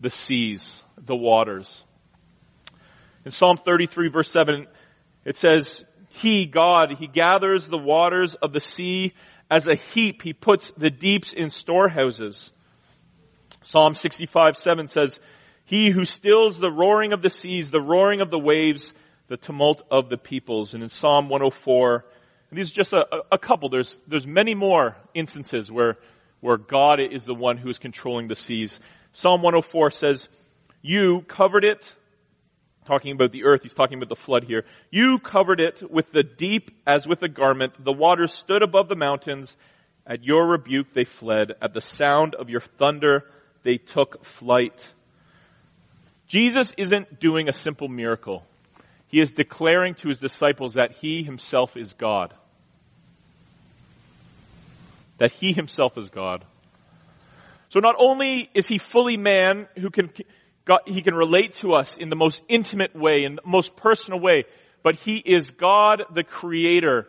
the 0.00 0.10
seas, 0.10 0.82
the 0.96 1.14
waters. 1.16 1.84
In 3.24 3.30
Psalm 3.30 3.58
33 3.64 4.08
verse 4.08 4.30
7, 4.30 4.66
it 5.24 5.36
says, 5.36 5.84
He, 6.14 6.46
God, 6.46 6.96
He 6.98 7.06
gathers 7.06 7.66
the 7.66 7.78
waters 7.78 8.34
of 8.34 8.52
the 8.52 8.60
sea 8.60 9.14
as 9.50 9.66
a 9.66 9.74
heap, 9.74 10.22
he 10.22 10.32
puts 10.32 10.70
the 10.76 10.90
deeps 10.90 11.32
in 11.32 11.50
storehouses. 11.50 12.52
Psalm 13.62 13.94
65, 13.94 14.56
7 14.56 14.88
says, 14.88 15.20
He 15.64 15.90
who 15.90 16.04
stills 16.04 16.58
the 16.58 16.70
roaring 16.70 17.12
of 17.12 17.22
the 17.22 17.30
seas, 17.30 17.70
the 17.70 17.80
roaring 17.80 18.20
of 18.20 18.30
the 18.30 18.38
waves, 18.38 18.92
the 19.28 19.36
tumult 19.36 19.82
of 19.90 20.08
the 20.08 20.18
peoples. 20.18 20.74
And 20.74 20.82
in 20.82 20.88
Psalm 20.88 21.28
104, 21.28 22.04
and 22.50 22.58
these 22.58 22.70
are 22.70 22.74
just 22.74 22.92
a, 22.92 23.04
a 23.30 23.38
couple, 23.38 23.68
there's, 23.68 23.98
there's 24.06 24.26
many 24.26 24.54
more 24.54 24.96
instances 25.12 25.70
where, 25.70 25.98
where 26.40 26.56
God 26.56 27.00
is 27.00 27.22
the 27.22 27.34
one 27.34 27.58
who 27.58 27.68
is 27.68 27.78
controlling 27.78 28.28
the 28.28 28.36
seas. 28.36 28.78
Psalm 29.12 29.42
104 29.42 29.90
says, 29.90 30.28
You 30.80 31.22
covered 31.22 31.64
it 31.64 31.86
talking 32.88 33.12
about 33.12 33.30
the 33.30 33.44
earth, 33.44 33.62
he's 33.62 33.74
talking 33.74 33.98
about 33.98 34.08
the 34.08 34.16
flood 34.16 34.44
here. 34.44 34.64
You 34.90 35.18
covered 35.18 35.60
it 35.60 35.88
with 35.88 36.10
the 36.10 36.22
deep 36.22 36.70
as 36.86 37.06
with 37.06 37.22
a 37.22 37.28
garment. 37.28 37.74
The 37.84 37.92
waters 37.92 38.32
stood 38.32 38.62
above 38.62 38.88
the 38.88 38.96
mountains. 38.96 39.56
At 40.06 40.24
your 40.24 40.46
rebuke 40.46 40.94
they 40.94 41.04
fled. 41.04 41.52
At 41.60 41.74
the 41.74 41.82
sound 41.82 42.34
of 42.34 42.48
your 42.48 42.62
thunder 42.62 43.24
they 43.62 43.76
took 43.76 44.24
flight. 44.24 44.92
Jesus 46.26 46.72
isn't 46.76 47.20
doing 47.20 47.48
a 47.48 47.52
simple 47.52 47.88
miracle. 47.88 48.44
He 49.08 49.20
is 49.20 49.32
declaring 49.32 49.94
to 49.96 50.08
his 50.08 50.18
disciples 50.18 50.74
that 50.74 50.92
he 50.92 51.22
himself 51.22 51.76
is 51.76 51.92
God. 51.92 52.34
That 55.18 55.32
he 55.32 55.52
himself 55.52 55.98
is 55.98 56.08
God. 56.08 56.44
So 57.68 57.80
not 57.80 57.96
only 57.98 58.48
is 58.54 58.66
he 58.66 58.78
fully 58.78 59.18
man 59.18 59.68
who 59.78 59.90
can 59.90 60.10
God, 60.68 60.80
he 60.84 61.00
can 61.00 61.14
relate 61.14 61.54
to 61.54 61.72
us 61.72 61.96
in 61.96 62.10
the 62.10 62.16
most 62.16 62.44
intimate 62.46 62.94
way, 62.94 63.24
in 63.24 63.36
the 63.36 63.42
most 63.42 63.74
personal 63.74 64.20
way, 64.20 64.44
but 64.82 64.96
he 64.96 65.16
is 65.16 65.50
God 65.50 66.02
the 66.14 66.22
creator, 66.22 67.08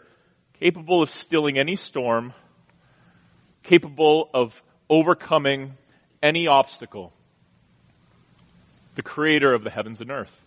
capable 0.61 1.01
of 1.03 1.09
stilling 1.09 1.59
any 1.59 1.75
storm, 1.75 2.33
capable 3.63 4.29
of 4.33 4.59
overcoming 4.89 5.73
any 6.23 6.47
obstacle. 6.47 7.11
The 8.95 9.01
creator 9.01 9.53
of 9.53 9.65
the 9.65 9.69
heavens 9.69 9.99
and 9.99 10.09
earth. 10.09 10.41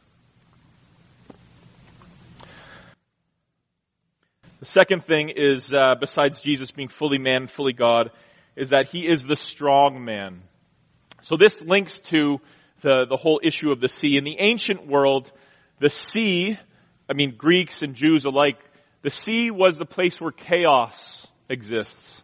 The 4.61 4.67
second 4.67 5.05
thing 5.05 5.29
is, 5.29 5.75
uh, 5.75 5.97
besides 6.01 6.41
Jesus 6.41 6.71
being 6.71 6.89
fully 6.89 7.19
man, 7.19 7.47
fully 7.47 7.75
God, 7.75 8.11
is 8.57 8.71
that 8.71 8.89
he 8.89 9.07
is 9.07 9.23
the 9.23 9.37
strong 9.37 10.03
man. 10.03 10.41
So 11.21 11.37
this 11.37 11.61
links 11.61 11.99
to 11.99 12.41
the, 12.83 13.07
the 13.07 13.17
whole 13.17 13.41
issue 13.43 13.73
of 13.73 13.81
the 13.81 13.89
sea. 13.89 14.17
In 14.17 14.25
the 14.25 14.39
ancient 14.39 14.87
world, 14.87 15.33
the 15.79 15.91
sea, 15.91 16.59
I 17.09 17.15
mean, 17.15 17.35
Greeks 17.37 17.83
and 17.83 17.95
Jews 17.95 18.25
alike, 18.25 18.59
the 19.03 19.11
sea 19.11 19.51
was 19.51 19.79
the 19.79 19.87
place 19.87 20.21
where 20.21 20.31
chaos 20.31 21.27
exists. 21.49 22.23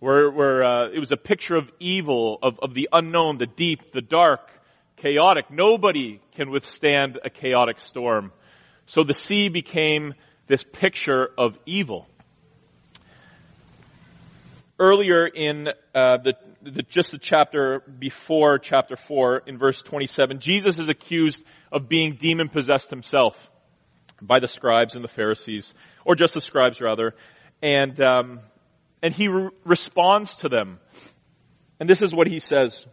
Where, 0.00 0.30
where 0.30 0.64
uh, 0.64 0.88
it 0.88 0.98
was 0.98 1.12
a 1.12 1.16
picture 1.16 1.56
of 1.56 1.70
evil, 1.78 2.38
of, 2.42 2.58
of 2.60 2.74
the 2.74 2.88
unknown, 2.92 3.38
the 3.38 3.46
deep, 3.46 3.92
the 3.92 4.00
dark, 4.00 4.40
chaotic. 4.96 5.50
Nobody 5.50 6.20
can 6.32 6.50
withstand 6.50 7.18
a 7.24 7.30
chaotic 7.30 7.78
storm. 7.80 8.32
So 8.86 9.04
the 9.04 9.14
sea 9.14 9.48
became 9.48 10.14
this 10.46 10.64
picture 10.64 11.30
of 11.38 11.58
evil. 11.66 12.08
Earlier 14.80 15.26
in 15.26 15.68
uh, 15.94 16.16
the 16.16 16.32
the, 16.62 16.82
just 16.82 17.10
the 17.10 17.18
chapter 17.18 17.80
before 17.80 18.58
chapter 18.58 18.96
4 18.96 19.42
in 19.46 19.58
verse 19.58 19.82
27, 19.82 20.40
Jesus 20.40 20.78
is 20.78 20.88
accused 20.88 21.44
of 21.70 21.86
being 21.86 22.14
demon 22.14 22.48
possessed 22.48 22.88
himself 22.88 23.36
by 24.22 24.40
the 24.40 24.48
scribes 24.48 24.94
and 24.94 25.04
the 25.04 25.08
Pharisees, 25.08 25.74
or 26.04 26.14
just 26.14 26.32
the 26.32 26.40
scribes 26.40 26.80
rather, 26.80 27.14
and 27.62 28.00
um, 28.00 28.40
and 29.02 29.12
he 29.12 29.28
re- 29.28 29.50
responds 29.64 30.32
to 30.36 30.48
them, 30.48 30.80
and 31.78 31.88
this 31.88 32.00
is 32.00 32.14
what 32.14 32.26
he 32.26 32.40
says 32.40 32.86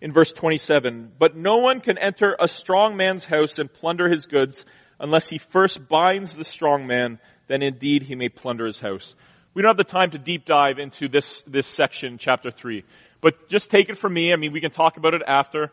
in 0.00 0.12
verse 0.12 0.32
27. 0.32 1.12
But 1.18 1.36
no 1.36 1.56
one 1.56 1.80
can 1.80 1.98
enter 1.98 2.36
a 2.38 2.48
strong 2.48 2.96
man's 2.96 3.24
house 3.24 3.58
and 3.58 3.72
plunder 3.72 4.08
his 4.08 4.26
goods 4.26 4.64
unless 5.00 5.28
he 5.28 5.38
first 5.38 5.88
binds 5.88 6.34
the 6.34 6.44
strong 6.44 6.86
man. 6.86 7.18
Then 7.46 7.62
indeed 7.62 8.02
he 8.02 8.14
may 8.14 8.28
plunder 8.28 8.66
his 8.66 8.78
house. 8.78 9.16
We 9.58 9.62
don't 9.62 9.70
have 9.70 9.76
the 9.76 9.82
time 9.82 10.12
to 10.12 10.18
deep 10.18 10.44
dive 10.44 10.78
into 10.78 11.08
this 11.08 11.42
this 11.44 11.66
section, 11.66 12.18
chapter 12.18 12.52
three, 12.52 12.84
but 13.20 13.48
just 13.48 13.72
take 13.72 13.88
it 13.88 13.96
from 13.98 14.14
me. 14.14 14.32
I 14.32 14.36
mean, 14.36 14.52
we 14.52 14.60
can 14.60 14.70
talk 14.70 14.98
about 14.98 15.14
it 15.14 15.22
after, 15.26 15.72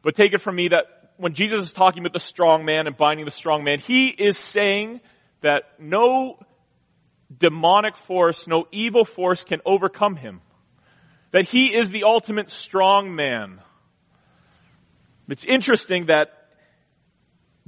but 0.00 0.14
take 0.14 0.32
it 0.32 0.40
from 0.40 0.56
me 0.56 0.68
that 0.68 1.12
when 1.18 1.34
Jesus 1.34 1.60
is 1.62 1.72
talking 1.72 2.02
about 2.02 2.14
the 2.14 2.20
strong 2.20 2.64
man 2.64 2.86
and 2.86 2.96
binding 2.96 3.26
the 3.26 3.30
strong 3.30 3.64
man, 3.64 3.80
he 3.80 4.08
is 4.08 4.38
saying 4.38 5.02
that 5.42 5.64
no 5.78 6.38
demonic 7.36 7.98
force, 7.98 8.46
no 8.46 8.66
evil 8.72 9.04
force 9.04 9.44
can 9.44 9.60
overcome 9.66 10.16
him. 10.16 10.40
That 11.32 11.44
he 11.44 11.66
is 11.76 11.90
the 11.90 12.04
ultimate 12.04 12.48
strong 12.48 13.14
man. 13.14 13.60
It's 15.28 15.44
interesting 15.44 16.06
that 16.06 16.28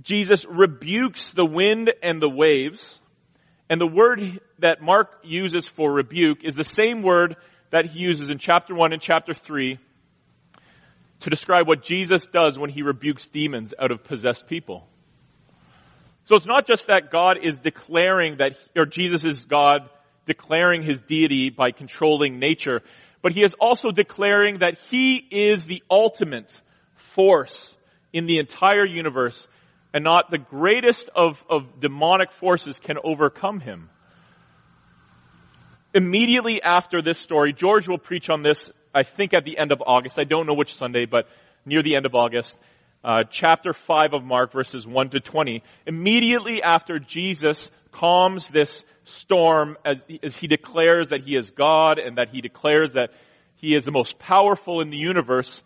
Jesus 0.00 0.46
rebukes 0.48 1.32
the 1.32 1.44
wind 1.44 1.92
and 2.02 2.22
the 2.22 2.30
waves, 2.30 2.98
and 3.68 3.80
the 3.80 3.86
word 3.86 4.40
that 4.58 4.82
Mark 4.82 5.18
uses 5.22 5.66
for 5.66 5.90
rebuke 5.92 6.44
is 6.44 6.54
the 6.54 6.64
same 6.64 7.02
word 7.02 7.36
that 7.70 7.86
he 7.86 8.00
uses 8.00 8.30
in 8.30 8.38
chapter 8.38 8.74
1 8.74 8.92
and 8.92 9.00
chapter 9.00 9.34
3 9.34 9.78
to 11.20 11.30
describe 11.30 11.66
what 11.66 11.82
Jesus 11.82 12.26
does 12.26 12.58
when 12.58 12.70
he 12.70 12.82
rebukes 12.82 13.28
demons 13.28 13.72
out 13.78 13.90
of 13.90 14.04
possessed 14.04 14.46
people. 14.46 14.86
So 16.26 16.36
it's 16.36 16.46
not 16.46 16.66
just 16.66 16.86
that 16.88 17.10
God 17.10 17.38
is 17.42 17.58
declaring 17.58 18.38
that, 18.38 18.56
or 18.76 18.86
Jesus 18.86 19.24
is 19.24 19.44
God 19.44 19.88
declaring 20.26 20.82
his 20.82 21.00
deity 21.00 21.50
by 21.50 21.70
controlling 21.70 22.38
nature, 22.38 22.82
but 23.22 23.32
he 23.32 23.42
is 23.42 23.54
also 23.58 23.90
declaring 23.90 24.58
that 24.58 24.78
he 24.90 25.16
is 25.16 25.64
the 25.64 25.82
ultimate 25.90 26.54
force 26.94 27.76
in 28.12 28.26
the 28.26 28.38
entire 28.38 28.84
universe 28.84 29.48
and 29.94 30.04
not 30.04 30.30
the 30.30 30.38
greatest 30.38 31.08
of, 31.14 31.42
of 31.48 31.80
demonic 31.80 32.32
forces 32.32 32.78
can 32.78 32.98
overcome 33.02 33.60
him. 33.60 33.88
Immediately 35.94 36.60
after 36.60 37.00
this 37.00 37.18
story, 37.18 37.54
George 37.54 37.88
will 37.88 37.98
preach 37.98 38.28
on 38.28 38.42
this 38.42 38.70
I 38.94 39.02
think 39.02 39.34
at 39.34 39.44
the 39.44 39.58
end 39.58 39.72
of 39.72 39.82
August. 39.84 40.18
I 40.18 40.24
don't 40.24 40.46
know 40.46 40.54
which 40.54 40.74
Sunday, 40.74 41.04
but 41.04 41.26
near 41.66 41.82
the 41.82 41.96
end 41.96 42.06
of 42.06 42.14
August. 42.14 42.56
Uh, 43.02 43.24
chapter 43.28 43.72
5 43.72 44.14
of 44.14 44.24
Mark, 44.24 44.52
verses 44.52 44.86
1 44.86 45.10
to 45.10 45.20
20. 45.20 45.62
Immediately 45.86 46.62
after 46.62 46.98
Jesus 46.98 47.70
calms 47.90 48.48
this 48.48 48.84
storm 49.02 49.76
as, 49.84 50.02
as 50.22 50.36
he 50.36 50.46
declares 50.46 51.10
that 51.10 51.22
he 51.22 51.36
is 51.36 51.50
God 51.50 51.98
and 51.98 52.18
that 52.18 52.28
he 52.30 52.40
declares 52.40 52.92
that 52.92 53.10
he 53.56 53.74
is 53.74 53.84
the 53.84 53.90
most 53.90 54.18
powerful 54.18 54.80
in 54.80 54.90
the 54.90 54.96
universe, 54.96 55.62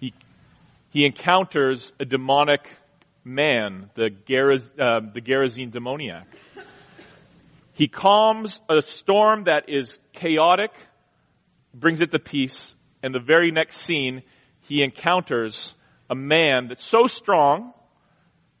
he, 0.00 0.14
he 0.90 1.04
encounters 1.04 1.92
a 1.98 2.04
demonic 2.04 2.70
man, 3.28 3.90
the, 3.94 4.10
Geraz, 4.10 4.70
uh, 4.78 5.00
the 5.00 5.68
demoniac. 5.70 6.26
He 7.72 7.86
calms 7.86 8.60
a 8.68 8.80
storm 8.80 9.44
that 9.44 9.68
is 9.68 9.98
chaotic, 10.12 10.72
brings 11.72 12.00
it 12.00 12.10
to 12.10 12.18
peace, 12.18 12.74
and 13.02 13.14
the 13.14 13.20
very 13.20 13.50
next 13.50 13.82
scene, 13.82 14.22
he 14.62 14.82
encounters 14.82 15.74
a 16.10 16.14
man 16.14 16.68
that's 16.68 16.84
so 16.84 17.06
strong 17.06 17.72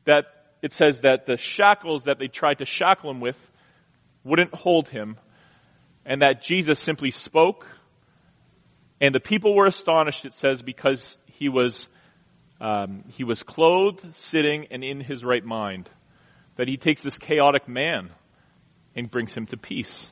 that 0.04 0.26
it 0.62 0.72
says 0.72 1.00
that 1.00 1.26
the 1.26 1.36
shackles 1.36 2.04
that 2.04 2.18
they 2.18 2.28
tried 2.28 2.58
to 2.58 2.64
shackle 2.64 3.10
him 3.10 3.20
with 3.20 3.38
wouldn't 4.22 4.54
hold 4.54 4.88
him, 4.88 5.16
and 6.04 6.22
that 6.22 6.42
Jesus 6.42 6.78
simply 6.78 7.10
spoke, 7.10 7.66
and 9.00 9.14
the 9.14 9.20
people 9.20 9.54
were 9.54 9.66
astonished, 9.66 10.24
it 10.24 10.34
says, 10.34 10.62
because 10.62 11.18
he 11.26 11.48
was, 11.48 11.88
um, 12.60 13.04
he 13.16 13.24
was 13.24 13.42
clothed, 13.42 14.14
sitting, 14.14 14.66
and 14.70 14.82
in 14.82 15.00
his 15.00 15.24
right 15.24 15.44
mind. 15.44 15.88
That 16.56 16.68
he 16.68 16.76
takes 16.76 17.02
this 17.02 17.18
chaotic 17.18 17.68
man 17.68 18.10
and 18.96 19.10
brings 19.10 19.34
him 19.34 19.46
to 19.46 19.56
peace. 19.56 20.10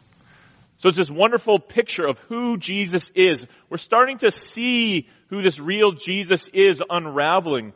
So 0.79 0.89
it's 0.89 0.99
this 0.99 1.11
wonderful 1.11 1.59
picture 1.59 2.07
of 2.07 2.19
who 2.21 2.59
Jesus 2.59 3.11
is. 3.15 3.47
We're 3.71 3.79
starting 3.79 4.19
to 4.19 4.31
see 4.31 5.09
who 5.29 5.43
this 5.43 5.59
real 5.59 5.93
Jesus 5.93 6.49
is 6.49 6.83
unraveling 6.89 7.73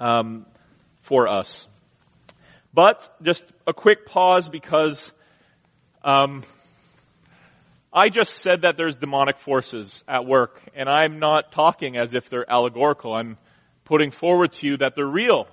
um, 0.00 0.46
for 1.00 1.28
us. 1.28 1.66
But 2.72 3.14
just 3.22 3.44
a 3.66 3.74
quick 3.74 4.06
pause 4.06 4.48
because 4.48 5.10
um, 6.04 6.44
I 7.92 8.08
just 8.08 8.36
said 8.36 8.62
that 8.62 8.76
there's 8.76 8.96
demonic 8.96 9.38
forces 9.38 10.04
at 10.06 10.24
work, 10.24 10.62
and 10.76 10.88
I'm 10.88 11.18
not 11.18 11.50
talking 11.50 11.96
as 11.96 12.14
if 12.14 12.30
they're 12.30 12.48
allegorical. 12.48 13.12
I'm 13.12 13.36
putting 13.88 14.10
forward 14.10 14.52
to 14.52 14.66
you 14.66 14.76
that 14.76 14.94
they're 14.94 15.06
real. 15.06 15.48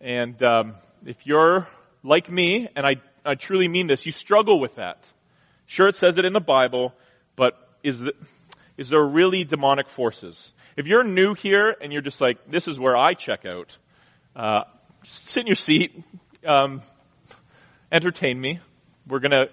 And 0.00 0.42
um, 0.42 0.74
if 1.04 1.26
you're 1.26 1.68
like 2.02 2.30
me, 2.30 2.68
and 2.74 2.86
I, 2.86 2.96
I 3.24 3.34
truly 3.34 3.68
mean 3.68 3.86
this, 3.86 4.06
you 4.06 4.12
struggle 4.12 4.58
with 4.58 4.76
that. 4.76 5.06
Sure, 5.66 5.86
it 5.86 5.94
says 5.94 6.16
it 6.16 6.24
in 6.24 6.32
the 6.32 6.40
Bible, 6.40 6.94
but 7.36 7.52
is, 7.82 8.00
the, 8.00 8.14
is 8.78 8.88
there 8.88 9.04
really 9.04 9.44
demonic 9.44 9.88
forces? 9.88 10.52
If 10.78 10.86
you're 10.86 11.04
new 11.04 11.34
here 11.34 11.76
and 11.78 11.92
you're 11.92 12.02
just 12.02 12.22
like, 12.22 12.50
this 12.50 12.68
is 12.68 12.78
where 12.78 12.96
I 12.96 13.12
check 13.12 13.44
out, 13.44 13.76
uh, 14.34 14.62
sit 15.04 15.42
in 15.42 15.46
your 15.46 15.56
seat, 15.56 16.02
um, 16.46 16.80
entertain 17.92 18.40
me. 18.40 18.60
We're 19.06 19.20
gonna, 19.20 19.46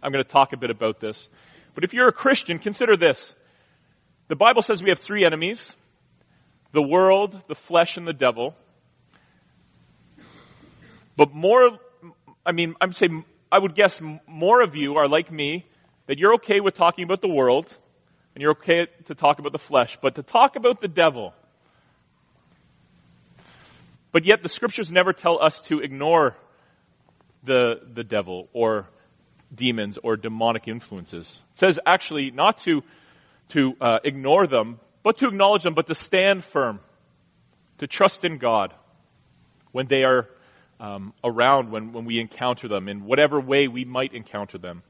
I'm 0.00 0.12
gonna 0.12 0.22
talk 0.22 0.52
a 0.52 0.56
bit 0.56 0.70
about 0.70 1.00
this. 1.00 1.28
But 1.74 1.82
if 1.82 1.92
you're 1.94 2.08
a 2.08 2.12
Christian, 2.12 2.60
consider 2.60 2.96
this. 2.96 3.34
The 4.28 4.36
Bible 4.36 4.62
says 4.62 4.82
we 4.82 4.90
have 4.90 5.00
three 5.00 5.24
enemies. 5.24 5.72
The 6.74 6.82
world, 6.82 7.40
the 7.48 7.54
flesh, 7.54 7.96
and 7.96 8.06
the 8.06 8.12
devil. 8.12 8.54
But 11.16 11.32
more, 11.32 11.78
I 12.44 12.50
mean, 12.50 12.74
I'm 12.80 12.92
saying 12.92 13.24
I 13.50 13.58
would 13.60 13.76
guess 13.76 14.00
more 14.26 14.60
of 14.60 14.74
you 14.74 14.96
are 14.96 15.06
like 15.06 15.30
me, 15.30 15.64
that 16.08 16.18
you're 16.18 16.34
okay 16.34 16.58
with 16.58 16.74
talking 16.74 17.04
about 17.04 17.20
the 17.22 17.28
world, 17.28 17.72
and 18.34 18.42
you're 18.42 18.52
okay 18.52 18.88
to 19.04 19.14
talk 19.14 19.38
about 19.38 19.52
the 19.52 19.58
flesh, 19.58 19.96
but 20.02 20.16
to 20.16 20.24
talk 20.24 20.56
about 20.56 20.80
the 20.80 20.88
devil. 20.88 21.32
But 24.10 24.24
yet 24.24 24.42
the 24.42 24.48
scriptures 24.48 24.90
never 24.90 25.12
tell 25.12 25.40
us 25.40 25.60
to 25.68 25.78
ignore 25.78 26.36
the, 27.44 27.80
the 27.94 28.02
devil 28.02 28.48
or 28.52 28.88
demons 29.54 29.96
or 30.02 30.16
demonic 30.16 30.66
influences. 30.66 31.40
It 31.52 31.58
says 31.58 31.78
actually 31.86 32.32
not 32.32 32.58
to, 32.64 32.82
to 33.50 33.74
uh, 33.80 33.98
ignore 34.02 34.48
them, 34.48 34.80
but 35.04 35.18
to 35.18 35.28
acknowledge 35.28 35.62
them, 35.62 35.74
but 35.74 35.86
to 35.86 35.94
stand 35.94 36.42
firm, 36.42 36.80
to 37.78 37.86
trust 37.86 38.24
in 38.24 38.38
God 38.38 38.74
when 39.70 39.86
they 39.86 40.02
are 40.02 40.28
um, 40.80 41.12
around 41.22 41.70
when, 41.70 41.92
when 41.92 42.04
we 42.04 42.18
encounter 42.18 42.66
them 42.66 42.88
in 42.88 43.04
whatever 43.04 43.38
way 43.38 43.68
we 43.68 43.84
might 43.84 44.12
encounter 44.12 44.58
them. 44.58 44.82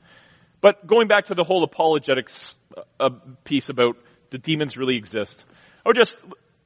But 0.62 0.86
going 0.86 1.08
back 1.08 1.26
to 1.26 1.34
the 1.34 1.44
whole 1.44 1.62
apologetics 1.62 2.56
uh, 2.98 3.10
piece 3.44 3.68
about 3.68 3.98
the 4.30 4.38
demons 4.38 4.78
really 4.78 4.96
exist, 4.96 5.44
I 5.84 5.90
would 5.90 5.96
just, 5.96 6.16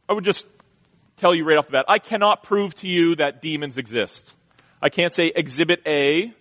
I 0.09 0.13
would 0.13 0.25
just 0.25 0.47
tell 1.17 1.35
you 1.35 1.45
right 1.45 1.59
off 1.59 1.67
the 1.67 1.73
bat, 1.73 1.87
I 1.89 1.99
cannot 1.99 2.45
prove 2.45 2.75
to 2.77 2.87
you 2.87 3.17
that 3.17 3.43
demons 3.43 3.77
exist. 3.79 4.33
I 4.81 4.91
can't 4.91 5.13
say 5.13 5.33
exhibit 5.35 5.81
A, 5.87 6.33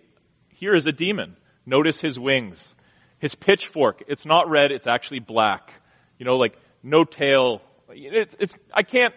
here 0.50 0.74
is 0.74 0.86
a 0.86 0.92
demon. 0.92 1.36
Notice 1.66 2.00
his 2.00 2.18
wings. 2.18 2.74
His 3.18 3.34
pitchfork, 3.34 4.04
it's 4.06 4.24
not 4.24 4.48
red, 4.48 4.70
it's 4.70 4.86
actually 4.86 5.18
black. 5.18 5.72
You 6.18 6.26
know, 6.26 6.36
like 6.36 6.56
no 6.88 7.04
tail. 7.04 7.62
It's, 7.90 8.34
it's, 8.38 8.58
I 8.72 8.82
can't, 8.82 9.14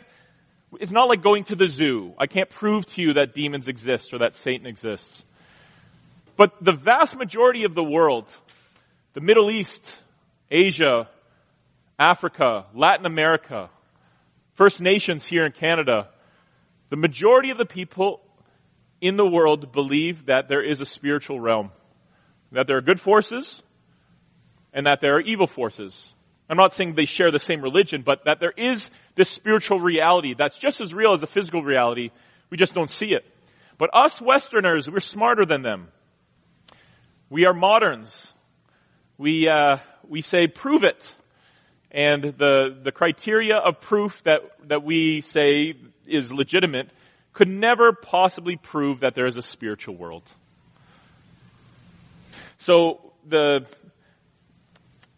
it's 0.80 0.92
not 0.92 1.10
like 1.10 1.22
going 1.22 1.46
to 1.46 1.56
the 1.56 1.68
zoo. 1.68 2.14
I 2.18 2.28
can't 2.28 2.50
prove 2.50 2.86
to 2.88 3.02
you 3.02 3.14
that 3.14 3.34
demons 3.34 3.68
exist 3.68 4.14
or 4.14 4.20
that 4.20 4.36
Satan 4.36 4.66
exists. 4.68 5.24
But 6.38 6.52
the 6.62 6.72
vast 6.72 7.16
majority 7.18 7.66
of 7.66 7.76
the 7.76 7.84
world, 7.84 8.28
the 9.14 9.22
Middle 9.22 9.52
East, 9.52 9.94
Asia, 10.50 11.10
Africa, 12.00 12.66
Latin 12.74 13.06
America, 13.06 13.70
First 14.56 14.82
Nations 14.82 15.26
here 15.26 15.46
in 15.46 15.52
Canada, 15.52 16.10
the 16.90 16.96
majority 16.96 17.52
of 17.52 17.58
the 17.58 17.66
people 17.66 18.22
in 19.00 19.18
the 19.18 19.26
world 19.26 19.72
believe 19.72 20.28
that 20.28 20.48
there 20.48 20.64
is 20.64 20.82
a 20.82 20.86
spiritual 20.86 21.40
realm. 21.40 21.72
That 22.52 22.68
there 22.68 22.78
are 22.78 22.82
good 22.82 23.00
forces 23.00 23.62
and 24.74 24.86
that 24.88 25.00
there 25.02 25.16
are 25.16 25.22
evil 25.22 25.48
forces. 25.48 26.14
I'm 26.52 26.58
not 26.58 26.74
saying 26.74 26.96
they 26.96 27.06
share 27.06 27.32
the 27.32 27.40
same 27.40 27.62
religion, 27.62 28.04
but 28.06 28.26
that 28.26 28.42
there 28.42 28.52
is 28.58 28.92
this 29.16 29.30
spiritual 29.30 29.80
reality 29.80 30.36
that's 30.38 30.58
just 30.58 30.82
as 30.82 30.94
real 30.94 31.14
as 31.14 31.22
the 31.22 31.28
physical 31.28 31.64
reality. 31.64 32.12
We 32.50 32.58
just 32.58 32.74
don't 32.74 32.90
see 32.90 33.14
it. 33.14 33.24
But 33.78 33.90
us 33.94 34.20
Westerners, 34.22 34.90
we're 34.90 35.00
smarter 35.00 35.46
than 35.46 35.62
them. 35.62 35.88
We 37.30 37.46
are 37.46 37.54
moderns. 37.54 38.28
we, 39.22 39.48
uh, 39.48 39.78
we 40.10 40.24
say, 40.24 40.48
prove 40.48 40.84
it. 40.84 41.14
And 41.92 42.34
the, 42.38 42.76
the 42.84 42.92
criteria 42.92 43.56
of 43.56 43.80
proof 43.80 44.24
that, 44.24 44.42
that 44.68 44.84
we 44.84 45.22
say 45.22 45.76
is 46.08 46.34
legitimate 46.34 46.90
could 47.32 47.48
never 47.48 47.94
possibly 47.94 48.56
prove 48.56 49.02
that 49.02 49.14
there 49.14 49.28
is 49.28 49.38
a 49.38 49.42
spiritual 49.42 49.96
world. 49.96 50.24
So 52.58 53.14
the, 53.28 53.68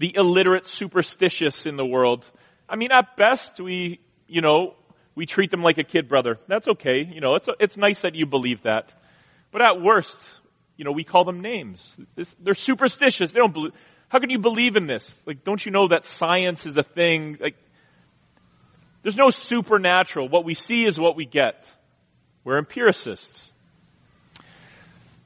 the 0.04 0.18
illiterate 0.18 0.66
superstitious 0.66 1.66
in 1.66 1.78
the 1.78 1.86
world, 1.86 2.30
I 2.68 2.76
mean, 2.76 2.92
at 2.92 3.16
best 3.16 3.62
we, 3.62 4.02
you 4.28 4.42
know, 4.42 4.76
we 5.16 5.26
treat 5.26 5.50
them 5.50 5.64
like 5.64 5.78
a 5.78 5.84
kid 5.86 6.10
brother. 6.10 6.40
That's 6.46 6.68
okay. 6.68 7.08
You 7.10 7.22
know, 7.22 7.36
it's, 7.36 7.48
it's 7.62 7.78
nice 7.78 8.00
that 8.00 8.14
you 8.14 8.26
believe 8.26 8.64
that. 8.64 8.94
But 9.54 9.62
at 9.62 9.82
worst, 9.82 10.18
you 10.76 10.84
know, 10.84 10.92
we 10.92 11.06
call 11.06 11.24
them 11.24 11.40
names. 11.40 11.96
This, 12.16 12.36
they're 12.44 12.54
superstitious. 12.54 13.32
They 13.32 13.40
don't 13.40 13.54
believe, 13.54 13.72
how 14.10 14.20
can 14.20 14.30
you 14.30 14.40
believe 14.40 14.76
in 14.76 14.88
this? 14.88 15.10
Like, 15.26 15.46
don't 15.46 15.66
you 15.66 15.72
know 15.72 15.88
that 15.88 16.04
science 16.04 16.66
is 16.66 16.76
a 16.76 16.84
thing? 16.84 17.38
Like, 17.40 17.56
there's 19.04 19.16
no 19.16 19.30
supernatural. 19.30 20.28
What 20.28 20.44
we 20.44 20.54
see 20.54 20.84
is 20.84 21.00
what 21.00 21.16
we 21.16 21.26
get. 21.26 21.66
We're 22.44 22.58
empiricists. 22.58 23.53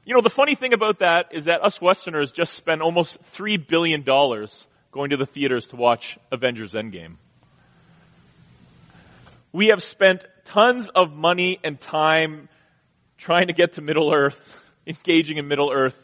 You 0.08 0.14
know, 0.14 0.22
the 0.22 0.30
funny 0.30 0.54
thing 0.54 0.72
about 0.72 1.00
that 1.00 1.32
is 1.32 1.44
that 1.44 1.62
us 1.62 1.82
Westerners 1.82 2.32
just 2.32 2.54
spend 2.54 2.80
almost 2.80 3.22
$3 3.34 3.68
billion 3.68 4.04
going 4.04 5.10
to 5.10 5.18
the 5.18 5.26
theaters 5.26 5.66
to 5.66 5.76
watch 5.76 6.18
Avengers 6.32 6.72
Endgame. 6.72 7.16
We 9.52 9.66
have 9.66 9.82
spent 9.82 10.24
tons 10.46 10.88
of 10.88 11.12
money 11.12 11.58
and 11.62 11.78
time 11.78 12.48
trying 13.18 13.48
to 13.48 13.52
get 13.52 13.74
to 13.74 13.82
Middle 13.82 14.10
Earth, 14.10 14.62
engaging 14.86 15.36
in 15.36 15.46
Middle 15.46 15.70
Earth, 15.70 16.00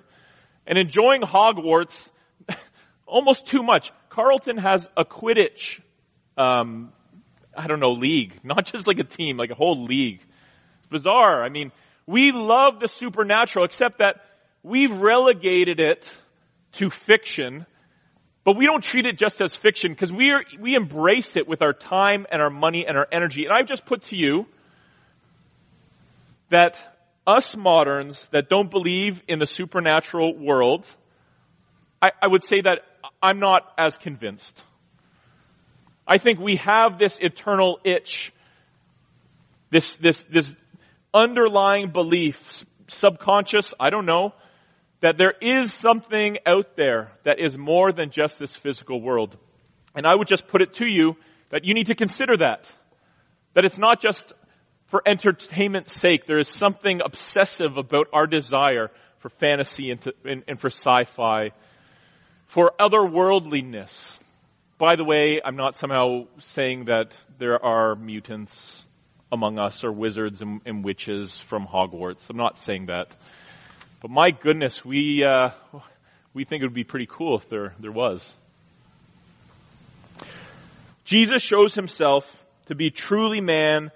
and 0.67 0.77
enjoying 0.77 1.23
Hogwarts 1.23 2.07
almost 3.07 3.47
too 3.47 3.63
much. 3.63 3.91
Carleton 4.11 4.59
has 4.59 4.87
a 4.99 5.07
Quidditch, 5.07 5.81
um, 6.37 6.93
I 7.57 7.69
don't 7.69 7.81
know, 7.81 7.93
league. 7.93 8.35
Not 8.45 8.67
just 8.67 8.87
like 8.87 8.99
a 8.99 9.05
team, 9.05 9.39
like 9.39 9.51
a 9.51 9.55
whole 9.55 9.83
league. 9.83 10.21
It's 10.81 10.89
bizarre. 10.91 11.43
I 11.43 11.49
mean, 11.49 11.73
we 12.07 12.33
love 12.33 12.81
the 12.81 12.89
supernatural, 12.89 13.65
except 13.65 13.99
that 13.99 14.17
we've 14.63 14.93
relegated 14.93 15.81
it 15.81 16.11
to 16.73 16.91
fiction, 16.91 17.67
but 18.45 18.57
we 18.57 18.67
don't 18.67 18.83
treat 18.83 19.07
it 19.07 19.17
just 19.17 19.41
as 19.41 19.55
fiction 19.55 19.93
because 19.93 20.13
we 20.13 20.33
are, 20.33 20.45
we 20.61 20.75
embrace 20.75 21.37
it 21.37 21.49
with 21.49 21.63
our 21.63 21.73
time 21.73 22.27
and 22.31 22.43
our 22.43 22.51
money 22.51 22.87
and 22.87 22.97
our 22.97 23.09
energy. 23.11 23.45
And 23.45 23.53
I've 23.53 23.67
just 23.67 23.87
put 23.87 24.05
to 24.05 24.17
you 24.17 24.47
that 26.51 26.81
us 27.27 27.57
moderns 27.57 28.27
that 28.33 28.49
don't 28.49 28.71
believe 28.71 29.23
in 29.29 29.39
the 29.39 29.47
supernatural 29.47 30.37
world, 30.37 30.87
I, 32.03 32.11
I 32.21 32.27
would 32.27 32.43
say 32.43 32.61
that 32.61 32.81
I'm 33.23 33.41
not 33.41 33.73
as 33.79 33.97
convinced. 33.97 34.63
I 36.07 36.19
think 36.19 36.39
we 36.39 36.57
have 36.57 36.99
this 36.99 37.19
eternal 37.19 37.81
itch, 37.83 38.33
this, 39.71 39.97
this, 39.97 40.23
this 40.25 40.55
underlying 41.15 41.91
belief, 41.91 42.65
subconscious, 42.89 43.73
I 43.79 43.91
don't 43.91 44.05
know, 44.05 44.35
that 45.01 45.17
there 45.17 45.35
is 45.41 45.73
something 45.73 46.39
out 46.47 46.77
there 46.77 47.13
that 47.25 47.39
is 47.39 47.57
more 47.57 47.93
than 47.93 48.11
just 48.11 48.39
this 48.39 48.55
physical 48.57 49.01
world. 49.01 49.37
And 49.95 50.07
I 50.07 50.15
would 50.15 50.29
just 50.29 50.49
put 50.49 50.61
it 50.61 50.75
to 50.75 50.87
you 50.91 51.17
that 51.51 51.65
you 51.65 51.75
need 51.75 51.87
to 51.87 51.95
consider 51.95 52.39
that. 52.39 52.73
That 53.55 53.65
it's 53.65 53.79
not 53.79 54.01
just 54.01 54.33
for 54.87 55.03
entertainment's 55.07 55.93
sake. 55.93 56.27
There 56.27 56.39
is 56.39 56.49
something 56.49 57.01
obsessive 57.05 57.77
about 57.77 58.09
our 58.13 58.27
desire 58.27 58.91
for 59.19 59.29
fantasy 59.29 59.91
and, 59.91 60.01
to, 60.03 60.15
and, 60.25 60.43
and 60.49 60.61
for 60.61 60.69
sci-fi, 60.69 61.51
for 62.47 62.73
otherworldliness. 62.81 64.19
By 64.79 64.97
the 64.97 65.05
way, 65.05 65.41
I'm 65.45 65.57
not 65.57 65.77
somehow 65.77 66.27
saying 66.39 66.87
that 66.87 67.15
there 67.39 67.65
are 67.65 67.95
mutants 67.95 68.84
among 69.33 69.59
us 69.59 69.85
are 69.85 69.93
wizards 69.93 70.43
and, 70.43 70.61
and 70.65 70.85
witches 70.85 71.41
from 71.41 71.67
Hogwarts. 71.67 72.29
I'm 72.31 72.37
not 72.37 72.59
saying 72.59 72.87
that. 72.87 73.09
But 74.01 74.11
my 74.11 74.31
goodness, 74.31 74.85
we, 74.85 75.25
uh, 75.25 75.51
we 76.35 76.45
think 76.45 76.63
it 76.63 76.67
would 76.67 76.75
be 76.75 76.85
pretty 76.85 77.09
cool 77.09 77.37
if 77.37 77.49
there, 77.49 77.75
there 77.81 77.93
was. 77.93 78.33
Jesus 81.05 81.43
shows 81.43 81.75
himself 81.75 82.45
to 82.67 82.75
be 82.75 82.91
truly 82.91 83.41
man, 83.41 83.91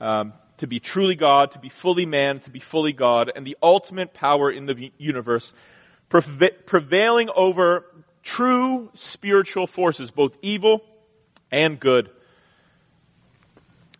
um, 0.00 0.32
to 0.58 0.66
be 0.66 0.80
truly 0.80 1.14
God, 1.14 1.52
to 1.52 1.58
be 1.58 1.68
fully 1.68 2.06
man, 2.06 2.40
to 2.40 2.50
be 2.50 2.60
fully 2.60 2.92
God, 2.92 3.30
and 3.34 3.46
the 3.46 3.56
ultimate 3.62 4.14
power 4.14 4.50
in 4.50 4.66
the 4.66 4.90
universe, 4.98 5.52
prevailing 6.08 7.28
over 7.34 7.84
true 8.22 8.90
spiritual 8.94 9.66
forces, 9.66 10.10
both 10.10 10.36
evil 10.42 10.82
and 11.50 11.78
good. 11.78 12.10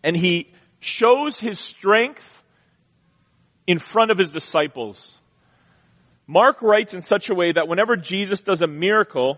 And 0.07 0.15
he 0.15 0.53
shows 0.79 1.37
his 1.37 1.59
strength 1.59 2.23
in 3.67 3.77
front 3.77 4.09
of 4.09 4.17
his 4.17 4.31
disciples. 4.31 5.19
Mark 6.25 6.61
writes 6.61 6.93
in 6.93 7.01
such 7.01 7.29
a 7.29 7.35
way 7.35 7.51
that 7.51 7.67
whenever 7.67 7.97
Jesus 7.97 8.41
does 8.41 8.61
a 8.61 8.67
miracle, 8.67 9.37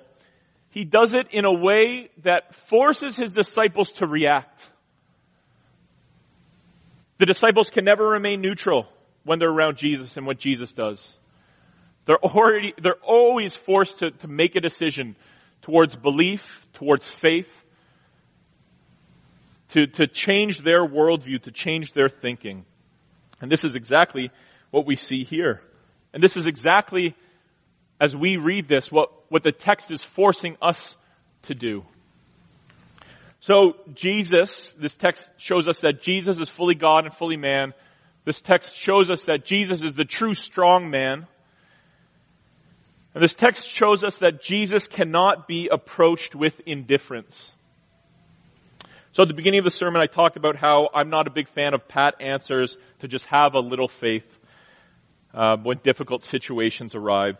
he 0.69 0.86
does 0.86 1.15
it 1.15 1.29
in 1.32 1.45
a 1.45 1.51
way 1.51 2.12
that 2.21 2.53
forces 2.53 3.17
his 3.17 3.34
disciples 3.34 3.93
to 3.93 4.05
react. 4.05 4.69
The 7.17 7.25
disciples 7.25 7.71
can 7.71 7.84
never 7.84 8.08
remain 8.08 8.39
neutral 8.39 8.86
when 9.23 9.39
they're 9.39 9.49
around 9.49 9.77
Jesus 9.77 10.17
and 10.17 10.27
what 10.27 10.38
Jesus 10.38 10.71
does. 10.71 11.12
They're 12.05 12.23
already, 12.23 12.75
they're 12.79 12.93
always 13.01 13.55
forced 13.55 13.97
to, 13.99 14.12
to 14.12 14.27
make 14.27 14.55
a 14.55 14.62
decision 14.62 15.15
towards 15.63 15.95
belief, 15.95 16.67
towards 16.73 17.10
faith, 17.10 17.49
to, 19.69 19.88
to 19.88 20.08
change 20.08 20.60
their 20.60 20.86
worldview, 20.86 21.41
to 21.43 21.51
change 21.51 21.93
their 21.93 22.10
thinking. 22.10 22.65
And 23.41 23.51
this 23.51 23.63
is 23.63 23.75
exactly 23.75 24.32
what 24.71 24.86
we 24.86 24.95
see 24.95 25.23
here. 25.23 25.62
And 26.13 26.23
this 26.23 26.38
is 26.38 26.45
exactly, 26.45 27.15
as 27.99 28.15
we 28.15 28.38
read 28.38 28.67
this, 28.67 28.91
what, 28.91 29.12
what 29.29 29.43
the 29.43 29.51
text 29.51 29.91
is 29.91 30.03
forcing 30.03 30.58
us 30.62 30.97
to 31.43 31.55
do. 31.55 31.86
So 33.39 33.75
Jesus, 33.93 34.73
this 34.73 34.95
text 34.95 35.29
shows 35.38 35.67
us 35.67 35.79
that 35.82 36.01
Jesus 36.01 36.39
is 36.39 36.49
fully 36.49 36.75
God 36.75 37.05
and 37.05 37.13
fully 37.13 37.38
man. 37.38 37.73
This 38.25 38.41
text 38.41 38.77
shows 38.77 39.10
us 39.10 39.25
that 39.25 39.45
Jesus 39.45 39.82
is 39.82 39.93
the 39.93 40.03
true 40.03 40.34
strong 40.34 40.89
man. 40.89 41.25
And 43.13 43.23
this 43.23 43.34
text 43.34 43.67
shows 43.69 44.03
us 44.03 44.17
that 44.19 44.43
Jesus 44.43 44.88
cannot 44.88 45.47
be 45.47 45.69
approached 45.71 46.36
with 46.36 46.60
indifference. 46.65 47.53
So 49.19 49.23
at 49.23 49.27
the 49.27 49.34
beginning 49.34 49.58
of 49.58 49.65
the 49.65 49.71
sermon, 49.71 50.01
I 50.01 50.05
talked 50.05 50.38
about 50.38 50.55
how 50.55 50.89
I'm 50.93 51.10
not 51.10 51.27
a 51.27 51.29
big 51.29 51.49
fan 51.49 51.73
of 51.73 51.89
pat 51.89 52.21
answers 52.21 52.77
to 52.99 53.08
just 53.10 53.25
have 53.25 53.53
a 53.53 53.60
little 53.60 53.89
faith 53.89 54.25
uh, 55.34 55.58
when 55.58 55.79
difficult 55.79 56.23
situations 56.23 56.95
arrive. 56.95 57.36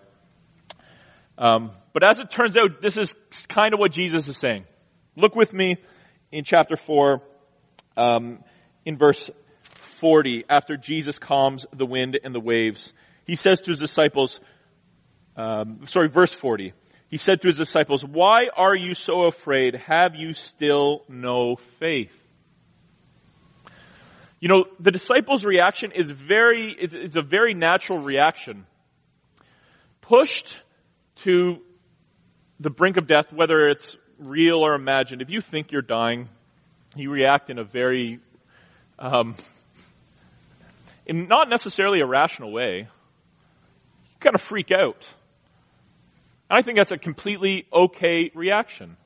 Um, 1.38 1.72
but 1.94 2.04
as 2.04 2.20
it 2.20 2.32
turns 2.32 2.58
out, 2.58 2.82
this 2.82 2.98
is 2.98 3.15
kind 3.48 3.74
of 3.74 3.80
what 3.80 3.94
Jesus 3.94 4.28
is 4.28 4.38
saying. 4.38 4.65
Look 5.15 5.38
with 5.38 5.54
me 5.54 5.78
in 6.34 6.44
chapter 6.44 6.76
4, 6.76 7.22
um, 7.96 8.44
in 8.84 8.98
verse 8.98 9.30
40, 10.02 10.44
after 10.50 10.76
Jesus 10.76 11.18
calms 11.18 11.65
the 11.72 11.86
wind 11.86 12.20
and 12.22 12.36
the 12.36 12.42
waves. 12.42 12.92
He 13.26 13.38
says 13.38 13.62
to 13.62 13.72
his 13.72 13.80
disciples, 13.80 14.42
um, 15.38 15.86
sorry, 15.86 16.10
verse 16.10 16.34
40 16.34 16.74
he 17.10 17.17
said 17.17 17.41
to 17.41 17.48
his 17.48 17.58
disciples, 17.58 18.06
why 18.06 18.50
are 18.56 18.76
you 18.76 18.93
so 18.93 19.24
afraid? 19.24 19.76
Have 19.76 20.15
you 20.15 20.34
still 20.34 21.04
no 21.10 21.56
faith? 21.80 22.15
You 24.39 24.48
know, 24.48 24.65
the 24.80 24.91
disciples' 24.91 25.43
reaction 25.43 25.91
is 25.91 26.10
very, 26.10 26.74
it's 26.80 27.15
a 27.15 27.22
very 27.22 27.54
natural 27.54 28.00
reaction. 28.00 28.65
Pushed 30.02 30.56
to 31.17 31.62
the 32.60 32.69
brink 32.69 32.98
of 32.98 33.08
death, 33.08 33.34
whether 33.34 33.67
it's 33.67 33.98
real 34.17 34.60
or 34.60 34.76
imagined, 34.76 35.22
if 35.22 35.30
you 35.30 35.41
think 35.41 35.72
you're 35.72 35.82
dying, 35.82 36.30
you 36.95 37.12
react 37.12 37.50
in 37.50 37.58
a 37.58 37.63
very, 37.63 38.19
um, 38.98 39.36
in 41.06 41.28
not 41.28 41.50
necessarily 41.50 42.02
a 42.02 42.06
rational 42.06 42.52
way. 42.52 42.88
You 44.12 44.19
kind 44.19 44.36
of 44.36 44.41
freak 44.41 44.72
out. 44.72 45.06
I 46.50 46.62
think 46.62 46.78
that's 46.78 46.92
a 46.92 46.98
completely 46.98 47.68
okay 47.72 48.32
reaction. 48.34 48.98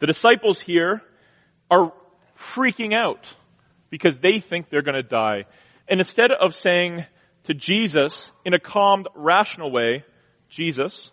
The 0.00 0.06
disciples 0.06 0.60
here 0.60 1.02
are 1.70 1.92
freaking 2.36 2.94
out 2.94 3.32
because 3.90 4.18
they 4.18 4.40
think 4.40 4.68
they're 4.68 4.82
going 4.82 4.96
to 4.96 5.02
die. 5.02 5.44
And 5.88 6.00
instead 6.00 6.32
of 6.32 6.54
saying 6.54 7.06
to 7.44 7.54
Jesus 7.54 8.30
in 8.44 8.54
a 8.54 8.58
calmed, 8.58 9.08
rational 9.14 9.70
way, 9.70 10.04
Jesus, 10.48 11.10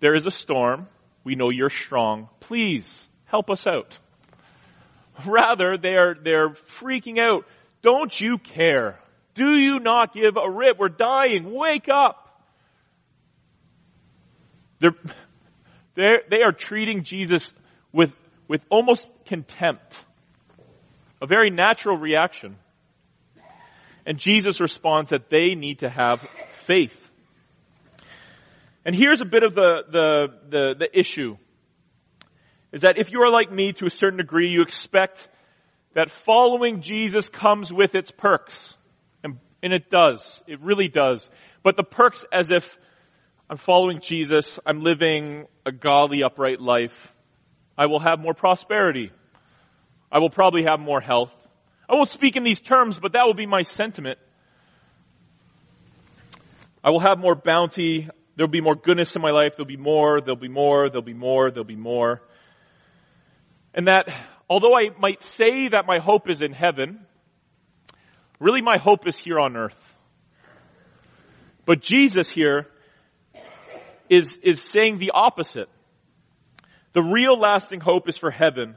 there 0.00 0.14
is 0.14 0.26
a 0.26 0.30
storm. 0.30 0.88
We 1.24 1.34
know 1.34 1.50
you're 1.50 1.70
strong. 1.70 2.28
Please 2.40 3.08
help 3.24 3.50
us 3.50 3.66
out. 3.66 3.98
Rather, 5.26 5.78
they're, 5.78 6.14
they're 6.14 6.50
freaking 6.50 7.18
out. 7.18 7.46
Don't 7.82 8.18
you 8.20 8.38
care? 8.38 8.98
Do 9.34 9.54
you 9.54 9.78
not 9.78 10.12
give 10.14 10.36
a 10.36 10.50
rip? 10.50 10.78
We're 10.78 10.88
dying. 10.88 11.52
Wake 11.52 11.88
up. 11.88 12.23
They're, 14.80 14.94
they're, 15.94 16.22
they 16.30 16.42
are 16.42 16.52
treating 16.52 17.04
Jesus 17.04 17.52
with, 17.92 18.14
with 18.48 18.64
almost 18.68 19.10
contempt. 19.26 19.96
A 21.22 21.26
very 21.26 21.50
natural 21.50 21.96
reaction. 21.96 22.56
And 24.06 24.18
Jesus 24.18 24.60
responds 24.60 25.10
that 25.10 25.30
they 25.30 25.54
need 25.54 25.78
to 25.78 25.88
have 25.88 26.20
faith. 26.64 26.98
And 28.84 28.94
here's 28.94 29.20
a 29.20 29.24
bit 29.24 29.42
of 29.42 29.54
the, 29.54 29.84
the, 29.90 30.26
the, 30.50 30.74
the 30.80 30.98
issue. 30.98 31.36
Is 32.72 32.82
that 32.82 32.98
if 32.98 33.12
you 33.12 33.22
are 33.22 33.30
like 33.30 33.50
me 33.50 33.72
to 33.74 33.86
a 33.86 33.90
certain 33.90 34.18
degree, 34.18 34.48
you 34.48 34.62
expect 34.62 35.28
that 35.94 36.10
following 36.10 36.82
Jesus 36.82 37.28
comes 37.28 37.72
with 37.72 37.94
its 37.94 38.10
perks. 38.10 38.76
And, 39.22 39.38
and 39.62 39.72
it 39.72 39.88
does. 39.88 40.42
It 40.46 40.60
really 40.60 40.88
does. 40.88 41.30
But 41.62 41.76
the 41.76 41.84
perks 41.84 42.26
as 42.30 42.50
if 42.50 42.76
I'm 43.48 43.58
following 43.58 44.00
Jesus, 44.00 44.58
I'm 44.64 44.80
living 44.80 45.46
a 45.66 45.72
godly, 45.72 46.22
upright 46.22 46.62
life. 46.62 47.12
I 47.76 47.86
will 47.86 48.00
have 48.00 48.18
more 48.18 48.32
prosperity. 48.32 49.12
I 50.10 50.18
will 50.18 50.30
probably 50.30 50.64
have 50.64 50.80
more 50.80 51.00
health. 51.00 51.34
I 51.86 51.94
won't 51.94 52.08
speak 52.08 52.36
in 52.36 52.44
these 52.44 52.60
terms, 52.60 52.98
but 52.98 53.12
that 53.12 53.26
will 53.26 53.34
be 53.34 53.44
my 53.44 53.60
sentiment. 53.60 54.18
I 56.82 56.88
will 56.88 57.00
have 57.00 57.18
more 57.18 57.34
bounty. 57.34 58.08
There'll 58.36 58.50
be 58.50 58.62
more 58.62 58.76
goodness 58.76 59.14
in 59.14 59.20
my 59.20 59.30
life. 59.30 59.52
There'll 59.56 59.66
be 59.66 59.76
more, 59.76 60.22
there'll 60.22 60.36
be 60.36 60.48
more, 60.48 60.88
there'll 60.88 61.02
be 61.02 61.12
more, 61.12 61.50
there'll 61.50 61.64
be 61.64 61.76
more. 61.76 62.22
And 63.74 63.88
that, 63.88 64.08
although 64.48 64.74
I 64.74 64.88
might 64.98 65.20
say 65.20 65.68
that 65.68 65.84
my 65.86 65.98
hope 65.98 66.30
is 66.30 66.40
in 66.40 66.52
heaven, 66.52 67.04
really 68.40 68.62
my 68.62 68.78
hope 68.78 69.06
is 69.06 69.18
here 69.18 69.38
on 69.38 69.54
earth. 69.54 69.96
But 71.66 71.82
Jesus 71.82 72.30
here 72.30 72.68
is, 74.08 74.38
is 74.42 74.60
saying 74.60 74.98
the 74.98 75.12
opposite. 75.12 75.68
The 76.92 77.02
real 77.02 77.38
lasting 77.38 77.80
hope 77.80 78.08
is 78.08 78.16
for 78.16 78.30
heaven, 78.30 78.76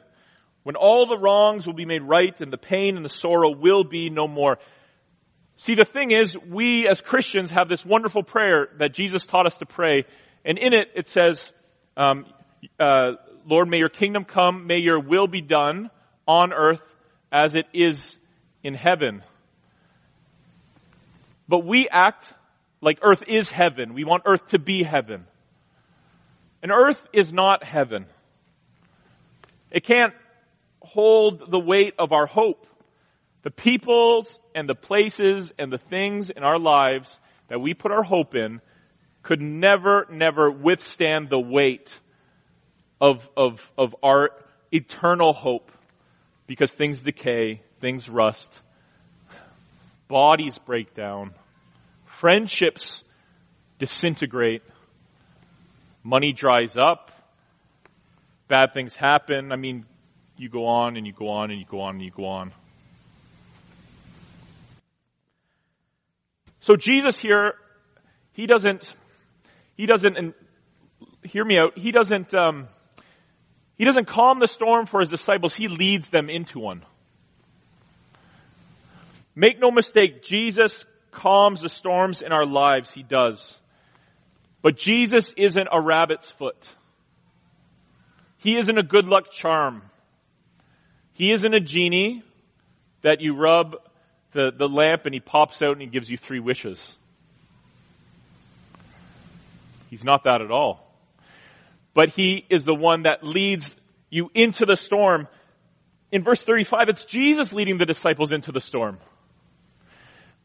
when 0.64 0.76
all 0.76 1.06
the 1.06 1.18
wrongs 1.18 1.66
will 1.66 1.74
be 1.74 1.86
made 1.86 2.02
right 2.02 2.40
and 2.42 2.52
the 2.52 2.58
pain 2.58 2.96
and 2.96 3.06
the 3.06 3.10
sorrow 3.10 3.52
will 3.52 3.84
be 3.84 4.10
no 4.10 4.28
more. 4.28 4.58
See, 5.58 5.76
the 5.76 5.86
thing 5.86 6.12
is, 6.12 6.38
we 6.38 6.88
as 6.88 7.02
Christians 7.02 7.52
have 7.52 7.70
this 7.70 7.86
wonderful 7.86 8.24
prayer 8.24 8.70
that 8.80 8.94
Jesus 8.94 9.26
taught 9.26 9.46
us 9.46 9.56
to 9.56 9.66
pray, 9.66 10.06
and 10.46 10.58
in 10.58 10.74
it 10.74 10.90
it 10.96 11.08
says, 11.08 11.52
um, 11.96 12.26
uh, 12.80 13.14
Lord, 13.46 13.70
may 13.70 13.78
your 13.78 13.90
kingdom 13.90 14.26
come, 14.26 14.68
may 14.68 14.78
your 14.78 15.00
will 15.00 15.28
be 15.28 15.42
done 15.42 15.90
on 16.28 16.54
earth 16.54 16.82
as 17.32 17.56
it 17.56 17.66
is 17.74 18.18
in 18.64 18.74
heaven. 18.74 19.24
But 21.48 21.66
we 21.66 21.88
act 21.90 22.32
like 22.82 23.00
earth 23.02 23.24
is 23.28 23.50
heaven. 23.50 23.94
We 23.94 24.04
want 24.04 24.24
earth 24.26 24.48
to 24.50 24.60
be 24.60 24.84
heaven. 24.84 25.26
And 26.62 26.72
earth 26.72 27.06
is 27.14 27.32
not 27.32 27.64
heaven. 27.64 28.06
It 29.72 29.84
can't 29.84 30.14
hold 30.82 31.52
the 31.52 31.60
weight 31.60 31.96
of 32.00 32.12
our 32.12 32.26
hope. 32.26 32.66
The 33.44 33.52
peoples 33.52 34.40
and 34.56 34.68
the 34.68 34.76
places 34.76 35.54
and 35.58 35.72
the 35.72 35.78
things 35.78 36.30
in 36.30 36.44
our 36.44 36.60
lives 36.60 37.20
that 37.48 37.62
we 37.62 37.74
put 37.74 37.92
our 37.92 38.04
hope 38.04 38.36
in 38.36 38.62
could 39.24 39.42
never, 39.42 40.08
never 40.10 40.50
withstand 40.50 41.30
the 41.30 41.40
weight 41.40 41.98
of, 43.00 43.30
of, 43.38 43.72
of 43.78 43.96
our 44.02 44.32
eternal 44.72 45.34
hope 45.34 45.72
because 46.48 46.72
things 46.72 47.04
decay, 47.04 47.62
things 47.80 48.10
rust, 48.10 48.62
bodies 50.08 50.58
break 50.58 50.94
down, 50.94 51.34
friendships 52.20 53.04
disintegrate, 53.78 54.64
money 56.04 56.34
dries 56.34 56.76
up, 56.76 57.12
bad 58.48 58.74
things 58.74 58.96
happen. 58.96 59.52
I 59.52 59.56
mean, 59.56 59.86
you 60.36 60.50
go 60.50 60.66
on 60.66 60.98
and 60.98 61.06
you 61.06 61.14
go 61.14 61.30
on 61.30 61.52
and 61.52 61.60
you 61.60 61.66
go 61.70 61.82
on 61.82 61.96
and 61.96 62.04
you 62.04 62.10
go 62.10 62.26
on. 62.26 62.54
So 66.60 66.76
Jesus 66.76 67.20
here, 67.20 67.54
he 68.34 68.48
doesn't, 68.48 68.92
he 69.76 69.86
doesn't, 69.86 70.18
and 70.18 70.34
hear 71.24 71.46
me 71.46 71.60
out, 71.60 71.78
he 71.78 71.92
doesn't, 71.92 72.34
um, 72.34 72.68
he 73.78 73.86
doesn't 73.86 74.06
calm 74.06 74.40
the 74.40 74.48
storm 74.48 74.88
for 74.88 75.02
his 75.02 75.10
disciples, 75.10 75.54
he 75.54 75.68
leads 75.68 76.10
them 76.10 76.32
into 76.32 76.60
one. 76.60 76.84
Make 79.36 79.60
no 79.60 79.70
mistake, 79.70 80.24
Jesus 80.24 80.84
calms 81.18 81.62
the 81.62 81.70
storms 81.70 82.22
in 82.22 82.32
our 82.32 82.46
lives, 82.46 82.92
he 82.92 83.02
does. 83.02 83.58
But 84.62 84.78
Jesus 84.78 85.34
isn't 85.36 85.68
a 85.72 85.82
rabbit's 85.82 86.30
foot. 86.30 86.70
He 88.38 88.56
isn't 88.56 88.78
a 88.78 88.84
good 88.84 89.06
luck 89.06 89.32
charm. 89.32 89.82
He 91.14 91.32
isn't 91.32 91.54
a 91.54 91.60
genie 91.60 92.24
that 93.02 93.20
you 93.20 93.36
rub 93.36 93.78
the, 94.34 94.52
the 94.56 94.70
lamp 94.70 95.06
and 95.06 95.14
he 95.14 95.20
pops 95.20 95.62
out 95.64 95.72
and 95.72 95.82
he 95.82 95.88
gives 95.88 96.10
you 96.10 96.18
three 96.18 96.40
wishes. 96.40 96.96
He's 99.90 100.04
not 100.04 100.26
that 100.26 100.42
at 100.42 100.52
all. 100.52 100.86
But 101.96 102.10
he 102.10 102.46
is 102.48 102.64
the 102.64 102.76
one 102.76 103.04
that 103.04 103.24
leads 103.24 103.76
you 104.12 104.30
into 104.36 104.66
the 104.66 104.76
storm. 104.76 105.28
In 106.12 106.24
verse 106.24 106.44
35, 106.44 106.90
it's 106.90 107.06
Jesus 107.06 107.54
leading 107.54 107.80
the 107.80 107.86
disciples 107.88 108.32
into 108.32 108.52
the 108.52 108.62
storm. 108.62 109.00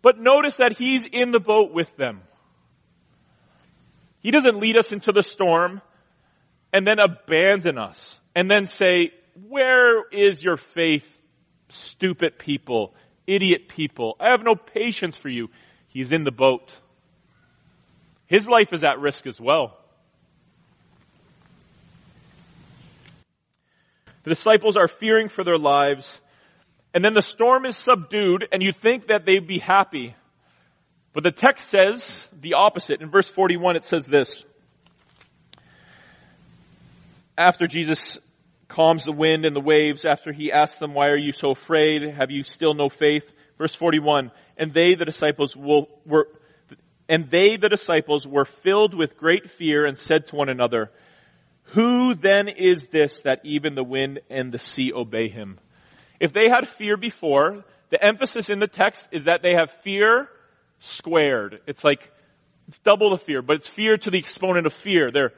But 0.03 0.19
notice 0.19 0.57
that 0.57 0.77
he's 0.77 1.07
in 1.07 1.31
the 1.31 1.41
boat 1.41 1.73
with 1.73 1.95
them. 1.97 2.21
He 4.21 4.31
doesn't 4.31 4.59
lead 4.59 4.77
us 4.77 4.93
into 4.93 5.13
the 5.13 5.23
storm 5.23 5.81
and 6.73 6.87
then 6.87 6.99
abandon 6.99 7.79
us 7.79 8.21
and 8.35 8.51
then 8.51 8.67
say, 8.67 9.13
where 9.49 10.05
is 10.11 10.43
your 10.43 10.57
faith, 10.57 11.07
stupid 11.69 12.39
people? 12.39 12.95
idiot 13.27 13.69
people. 13.69 14.17
I 14.21 14.31
have 14.31 14.43
no 14.43 14.55
patience 14.55 15.17
for 15.17 15.29
you. 15.29 15.49
He's 15.89 16.13
in 16.13 16.25
the 16.25 16.33
boat. 16.33 16.77
His 18.27 18.49
life 18.49 18.73
is 18.73 18.83
at 18.85 18.99
risk 18.99 19.27
as 19.27 19.41
well. 19.41 19.77
The 24.25 24.31
disciples 24.31 24.77
are 24.77 24.89
fearing 24.89 25.29
for 25.29 25.43
their 25.43 25.59
lives, 25.59 26.21
and 26.95 27.05
then 27.05 27.15
the 27.15 27.23
storm 27.23 27.65
is 27.65 27.77
subdued, 27.77 28.47
and 28.53 28.63
you 28.63 28.73
think 28.73 29.09
that 29.09 29.25
they'd 29.25 29.47
be 29.47 29.59
happy. 29.59 30.15
But 31.13 31.25
the 31.25 31.31
text 31.31 31.71
says 31.71 32.11
the 32.41 32.55
opposite. 32.55 33.01
In 33.01 33.11
verse 33.11 33.29
41, 33.29 33.77
it 33.77 33.85
says 33.85 34.07
this. 34.07 34.45
After 37.37 37.67
Jesus 37.67 38.19
calms 38.69 39.05
the 39.05 39.13
wind 39.13 39.45
and 39.45 39.55
the 39.55 39.61
waves 39.61 40.05
after 40.05 40.33
he 40.33 40.51
asks 40.51 40.79
them, 40.79 40.95
why 40.95 41.09
are 41.09 41.19
you 41.19 41.33
so 41.33 41.51
afraid? 41.51 42.03
Have 42.15 42.31
you 42.31 42.45
still 42.45 42.75
no 42.75 42.89
faith? 42.89 43.25
Verse 43.59 43.75
41, 43.75 44.33
and 44.57 44.73
they, 44.73 44.95
the 44.95 45.05
disciples, 45.05 45.55
will, 45.55 45.89
were, 46.07 46.29
and 47.09 47.31
they, 47.31 47.57
the 47.57 47.69
disciples, 47.69 48.27
were 48.27 48.45
filled 48.45 48.95
with 48.95 49.17
great 49.17 49.51
fear 49.51 49.85
and 49.85 49.97
said 49.97 50.27
to 50.29 50.37
one 50.37 50.49
another, 50.49 50.91
who 51.67 52.15
then 52.15 52.49
is 52.49 52.89
this 52.89 53.21
that 53.21 53.41
even 53.45 53.75
the 53.75 53.85
wind 53.85 54.21
and 54.31 54.53
the 54.53 54.59
sea 54.59 54.93
obey 54.93 55.29
him? 55.29 55.59
If 56.23 56.33
they 56.33 56.49
had 56.49 56.69
fear 56.69 56.97
before, 56.97 57.65
the 57.91 58.03
emphasis 58.03 58.49
in 58.49 58.61
the 58.61 58.69
text 58.69 59.09
is 59.11 59.25
that 59.25 59.43
they 59.43 59.55
have 59.55 59.73
fear 59.83 60.29
squared. 60.79 61.61
It's 61.67 61.83
like, 61.83 62.13
it's 62.69 62.79
double 62.79 63.11
the 63.11 63.19
fear, 63.19 63.43
but 63.43 63.57
it's 63.57 63.67
fear 63.67 63.97
to 63.97 64.09
the 64.09 64.19
exponent 64.19 64.69
of 64.69 64.73
fear. 64.73 65.11
They're, 65.11 65.33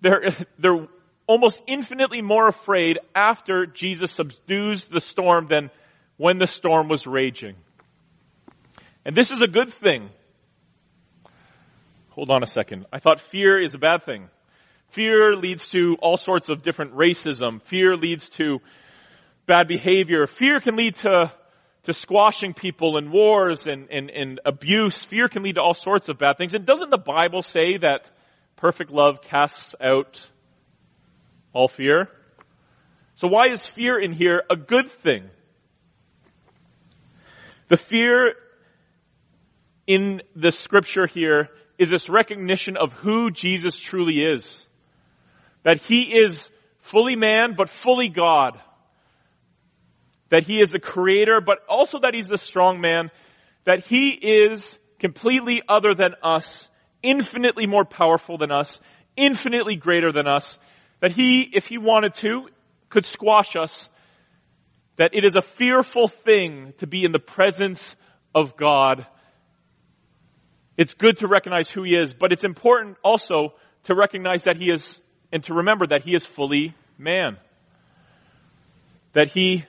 they're, 0.00 0.34
they're 0.58 0.88
almost 1.28 1.62
infinitely 1.68 2.22
more 2.22 2.48
afraid 2.48 2.98
after 3.14 3.66
Jesus 3.66 4.10
subdues 4.10 4.84
the 4.86 5.00
storm 5.00 5.46
than 5.46 5.70
when 6.16 6.38
the 6.38 6.48
storm 6.48 6.88
was 6.88 7.06
raging. 7.06 7.54
And 9.04 9.16
this 9.16 9.30
is 9.30 9.42
a 9.42 9.46
good 9.46 9.72
thing. 9.72 10.10
Hold 12.10 12.32
on 12.32 12.42
a 12.42 12.48
second. 12.48 12.86
I 12.92 12.98
thought 12.98 13.20
fear 13.20 13.62
is 13.62 13.76
a 13.76 13.78
bad 13.78 14.02
thing. 14.02 14.28
Fear 14.88 15.36
leads 15.36 15.68
to 15.68 15.96
all 16.00 16.16
sorts 16.16 16.48
of 16.48 16.64
different 16.64 16.96
racism. 16.96 17.62
Fear 17.62 17.94
leads 17.94 18.28
to 18.30 18.58
bad 19.48 19.66
behavior. 19.66 20.28
Fear 20.28 20.60
can 20.60 20.76
lead 20.76 20.94
to, 20.96 21.32
to 21.84 21.92
squashing 21.92 22.54
people 22.54 22.98
and 22.98 23.10
wars 23.10 23.66
and, 23.66 23.90
and, 23.90 24.10
and 24.10 24.40
abuse. 24.44 25.02
Fear 25.02 25.28
can 25.28 25.42
lead 25.42 25.56
to 25.56 25.62
all 25.62 25.74
sorts 25.74 26.08
of 26.08 26.18
bad 26.18 26.36
things. 26.36 26.54
And 26.54 26.64
doesn't 26.64 26.90
the 26.90 26.98
Bible 26.98 27.42
say 27.42 27.78
that 27.78 28.08
perfect 28.56 28.92
love 28.92 29.22
casts 29.22 29.74
out 29.80 30.24
all 31.52 31.66
fear. 31.66 32.08
So 33.16 33.26
why 33.26 33.46
is 33.50 33.66
fear 33.66 33.98
in 33.98 34.12
here 34.12 34.44
a 34.48 34.54
good 34.54 34.90
thing? 34.92 35.24
The 37.68 37.76
fear 37.76 38.34
in 39.86 40.22
the 40.36 40.52
scripture 40.52 41.06
here 41.06 41.48
is 41.78 41.90
this 41.90 42.08
recognition 42.08 42.76
of 42.76 42.92
who 42.92 43.30
Jesus 43.30 43.76
truly 43.76 44.22
is. 44.22 44.66
That 45.62 45.80
he 45.82 46.02
is 46.02 46.50
fully 46.80 47.16
man, 47.16 47.54
but 47.56 47.70
fully 47.70 48.08
God. 48.08 48.60
That 50.30 50.44
he 50.44 50.60
is 50.60 50.70
the 50.70 50.78
creator, 50.78 51.40
but 51.40 51.58
also 51.68 52.00
that 52.00 52.14
he's 52.14 52.28
the 52.28 52.36
strong 52.36 52.80
man. 52.80 53.10
That 53.64 53.84
he 53.84 54.10
is 54.10 54.78
completely 54.98 55.62
other 55.68 55.94
than 55.94 56.14
us, 56.22 56.68
infinitely 57.02 57.66
more 57.66 57.84
powerful 57.84 58.38
than 58.38 58.50
us, 58.50 58.80
infinitely 59.16 59.76
greater 59.76 60.12
than 60.12 60.26
us, 60.26 60.58
that 61.00 61.12
he, 61.12 61.42
if 61.42 61.66
he 61.66 61.78
wanted 61.78 62.14
to, 62.14 62.48
could 62.88 63.04
squash 63.04 63.56
us, 63.56 63.88
that 64.96 65.14
it 65.14 65.24
is 65.24 65.36
a 65.36 65.42
fearful 65.42 66.08
thing 66.08 66.72
to 66.78 66.86
be 66.86 67.04
in 67.04 67.12
the 67.12 67.18
presence 67.18 67.94
of 68.34 68.56
God. 68.56 69.06
It's 70.76 70.94
good 70.94 71.18
to 71.18 71.28
recognize 71.28 71.68
who 71.68 71.82
he 71.82 71.94
is, 71.94 72.14
but 72.14 72.32
it's 72.32 72.44
important 72.44 72.96
also 73.04 73.54
to 73.84 73.94
recognize 73.94 74.44
that 74.44 74.56
he 74.56 74.70
is, 74.70 75.00
and 75.32 75.42
to 75.44 75.54
remember 75.54 75.86
that 75.86 76.02
he 76.02 76.14
is 76.14 76.24
fully 76.24 76.74
man. 76.96 77.36
That 79.12 79.28
he 79.28 79.64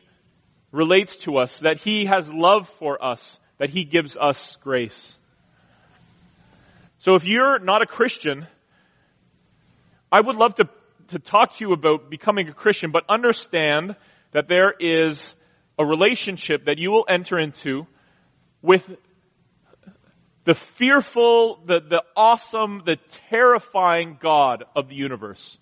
relates 0.71 1.17
to 1.19 1.37
us, 1.37 1.59
that 1.59 1.77
he 1.79 2.05
has 2.05 2.29
love 2.29 2.67
for 2.67 3.03
us, 3.03 3.39
that 3.57 3.69
he 3.69 3.83
gives 3.83 4.17
us 4.17 4.57
grace. 4.57 5.15
So 6.99 7.15
if 7.15 7.23
you're 7.23 7.59
not 7.59 7.81
a 7.81 7.85
Christian, 7.85 8.45
I 10.11 10.19
would 10.19 10.35
love 10.35 10.55
to, 10.55 10.69
to 11.09 11.19
talk 11.19 11.57
to 11.57 11.65
you 11.65 11.73
about 11.73 12.09
becoming 12.09 12.49
a 12.49 12.53
Christian, 12.53 12.91
but 12.91 13.03
understand 13.07 13.95
that 14.31 14.47
there 14.47 14.73
is 14.79 15.35
a 15.77 15.85
relationship 15.85 16.65
that 16.65 16.77
you 16.77 16.91
will 16.91 17.05
enter 17.07 17.39
into 17.39 17.87
with 18.61 18.85
the 20.43 20.55
fearful, 20.55 21.59
the, 21.65 21.79
the 21.79 22.03
awesome, 22.15 22.83
the 22.85 22.97
terrifying 23.29 24.17
God 24.19 24.65
of 24.75 24.89
the 24.89 24.95
universe. 24.95 25.57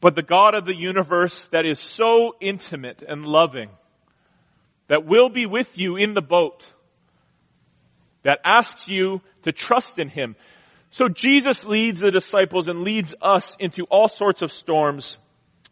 But 0.00 0.14
the 0.14 0.22
God 0.22 0.54
of 0.54 0.64
the 0.64 0.76
universe 0.76 1.46
that 1.50 1.66
is 1.66 1.80
so 1.80 2.34
intimate 2.40 3.02
and 3.02 3.24
loving, 3.24 3.70
that 4.86 5.04
will 5.04 5.28
be 5.28 5.46
with 5.46 5.76
you 5.76 5.96
in 5.96 6.14
the 6.14 6.22
boat, 6.22 6.64
that 8.22 8.40
asks 8.44 8.88
you 8.88 9.20
to 9.42 9.52
trust 9.52 9.98
in 9.98 10.08
Him. 10.08 10.36
So 10.90 11.08
Jesus 11.08 11.64
leads 11.66 12.00
the 12.00 12.10
disciples 12.10 12.68
and 12.68 12.82
leads 12.82 13.14
us 13.20 13.56
into 13.58 13.84
all 13.90 14.08
sorts 14.08 14.42
of 14.42 14.52
storms. 14.52 15.18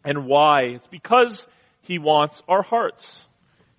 And 0.03 0.25
why? 0.25 0.61
It's 0.63 0.87
because 0.87 1.47
He 1.81 1.97
wants 1.97 2.43
our 2.47 2.61
hearts. 2.61 3.23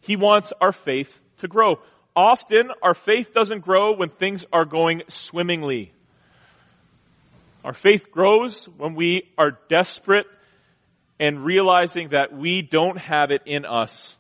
He 0.01 0.17
wants 0.17 0.53
our 0.61 0.73
faith 0.73 1.13
to 1.41 1.49
grow. 1.49 1.79
Often 2.17 2.71
our 2.83 2.95
faith 2.95 3.33
doesn't 3.35 3.61
grow 3.61 3.95
when 3.95 4.09
things 4.09 4.45
are 4.53 4.65
going 4.65 5.03
swimmingly. 5.09 5.93
Our 7.65 7.73
faith 7.73 8.11
grows 8.11 8.65
when 8.65 8.95
we 8.95 9.29
are 9.37 9.59
desperate 9.69 10.27
and 11.21 11.45
realizing 11.45 12.11
that 12.11 12.33
we 12.33 12.63
don't 12.63 12.99
have 12.99 13.31
it 13.31 13.43
in 13.47 13.65
us. 13.65 14.17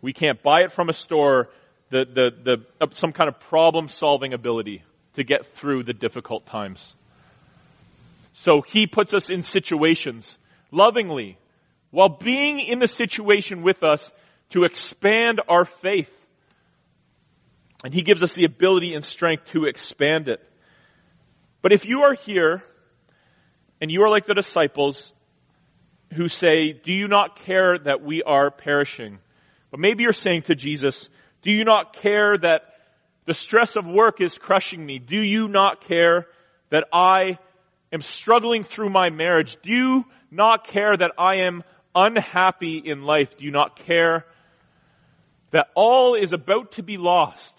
We 0.00 0.12
can't 0.12 0.42
buy 0.42 0.62
it 0.64 0.72
from 0.72 0.88
a 0.88 0.92
store, 0.92 1.48
the, 1.90 2.04
the, 2.04 2.30
the, 2.44 2.56
uh, 2.80 2.86
some 2.90 3.12
kind 3.12 3.28
of 3.28 3.40
problem 3.40 3.88
solving 3.88 4.32
ability 4.34 4.82
to 5.14 5.24
get 5.24 5.54
through 5.54 5.84
the 5.84 5.92
difficult 5.92 6.46
times. 6.46 6.94
So 8.32 8.62
he 8.62 8.86
puts 8.86 9.14
us 9.14 9.30
in 9.30 9.42
situations 9.42 10.38
lovingly 10.70 11.38
while 11.90 12.08
being 12.08 12.60
in 12.60 12.78
the 12.78 12.86
situation 12.86 13.62
with 13.62 13.82
us 13.82 14.10
to 14.50 14.64
expand 14.64 15.40
our 15.48 15.64
faith. 15.64 16.10
And 17.84 17.92
he 17.92 18.02
gives 18.02 18.22
us 18.22 18.34
the 18.34 18.44
ability 18.44 18.94
and 18.94 19.04
strength 19.04 19.46
to 19.52 19.64
expand 19.64 20.28
it. 20.28 20.40
But 21.60 21.72
if 21.72 21.84
you 21.84 22.02
are 22.02 22.14
here 22.14 22.62
and 23.80 23.90
you 23.90 24.02
are 24.02 24.08
like 24.08 24.26
the 24.26 24.34
disciples 24.34 25.12
who 26.12 26.28
say, 26.28 26.72
do 26.72 26.92
you 26.92 27.08
not 27.08 27.36
care 27.36 27.78
that 27.78 28.02
we 28.02 28.22
are 28.22 28.50
perishing? 28.50 29.18
But 29.70 29.80
maybe 29.80 30.02
you're 30.02 30.12
saying 30.12 30.42
to 30.42 30.54
Jesus, 30.54 31.08
do 31.42 31.50
you 31.50 31.64
not 31.64 31.94
care 31.94 32.36
that 32.38 32.62
the 33.24 33.34
stress 33.34 33.76
of 33.76 33.86
work 33.86 34.20
is 34.20 34.36
crushing 34.36 34.84
me? 34.84 34.98
Do 34.98 35.20
you 35.20 35.48
not 35.48 35.80
care 35.82 36.26
that 36.70 36.84
I 36.92 37.38
am 37.92 38.02
struggling 38.02 38.64
through 38.64 38.90
my 38.90 39.10
marriage? 39.10 39.56
Do 39.62 39.72
you 39.72 40.04
not 40.30 40.66
care 40.66 40.96
that 40.96 41.12
I 41.18 41.46
am 41.46 41.62
unhappy 41.94 42.82
in 42.84 43.02
life? 43.02 43.36
Do 43.36 43.44
you 43.44 43.50
not 43.50 43.76
care 43.76 44.24
that 45.50 45.68
all 45.74 46.14
is 46.14 46.32
about 46.32 46.72
to 46.72 46.82
be 46.82 46.96
lost? 46.96 47.58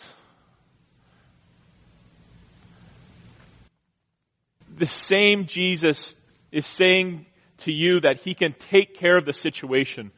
The 4.75 4.87
same 4.87 5.45
Jesus 5.45 6.15
is 6.51 6.65
saying 6.65 7.25
to 7.63 7.71
you 7.71 7.99
that 8.01 8.21
He 8.21 8.33
can 8.33 8.53
take 8.53 8.95
care 8.95 9.17
of 9.17 9.25
the 9.25 9.33
situation, 9.33 10.11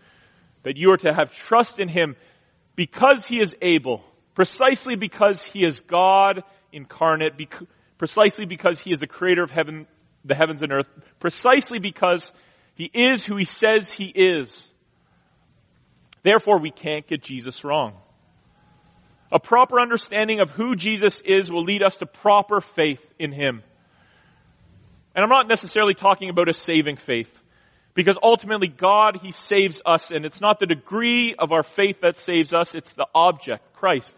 that 0.64 0.78
you 0.78 0.92
are 0.92 0.98
to 0.98 1.14
have 1.14 1.34
trust 1.34 1.80
in 1.80 1.88
Him 1.88 2.16
because 2.76 3.28
He 3.28 3.40
is 3.40 3.56
able, 3.62 4.04
precisely 4.34 4.96
because 4.96 5.44
He 5.44 5.64
is 5.64 5.82
God 5.82 6.44
incarnate, 6.72 7.34
precisely 7.98 8.46
because 8.46 8.80
He 8.80 8.92
is 8.92 9.00
the 9.00 9.08
creator 9.08 9.44
of 9.44 9.52
heaven, 9.52 9.88
the 10.24 10.36
heavens 10.36 10.62
and 10.62 10.72
earth, 10.72 10.90
precisely 11.20 11.80
because 11.80 12.34
He 12.76 12.90
is 12.94 13.24
who 13.24 13.38
He 13.38 13.46
says 13.46 13.90
He 13.90 14.06
is. 14.06 14.72
Therefore, 16.24 16.60
we 16.60 16.72
can't 16.72 17.06
get 17.06 17.22
Jesus 17.22 17.64
wrong. 17.64 17.94
A 19.32 19.40
proper 19.40 19.80
understanding 19.80 20.40
of 20.40 20.52
who 20.52 20.76
Jesus 20.76 21.22
is 21.22 21.52
will 21.52 21.64
lead 21.64 21.84
us 21.84 21.98
to 21.98 22.06
proper 22.06 22.62
faith 22.62 23.02
in 23.20 23.32
Him. 23.32 23.64
And 25.16 25.24
I'm 25.24 25.30
not 25.30 25.48
necessarily 25.48 25.94
talking 25.94 26.30
about 26.30 26.50
a 26.50 26.54
saving 26.54 26.98
faith. 26.98 27.32
Because 27.94 28.18
ultimately 28.22 28.68
God, 28.68 29.18
He 29.22 29.32
saves 29.32 29.82
us 29.86 30.12
and 30.12 30.26
it's 30.26 30.42
not 30.42 30.60
the 30.60 30.66
degree 30.66 31.34
of 31.40 31.54
our 31.54 31.64
faith 31.64 32.02
that 32.02 32.18
saves 32.18 32.54
us, 32.54 32.76
it's 32.76 32.92
the 32.92 33.08
object, 33.16 33.74
Christ, 33.74 34.14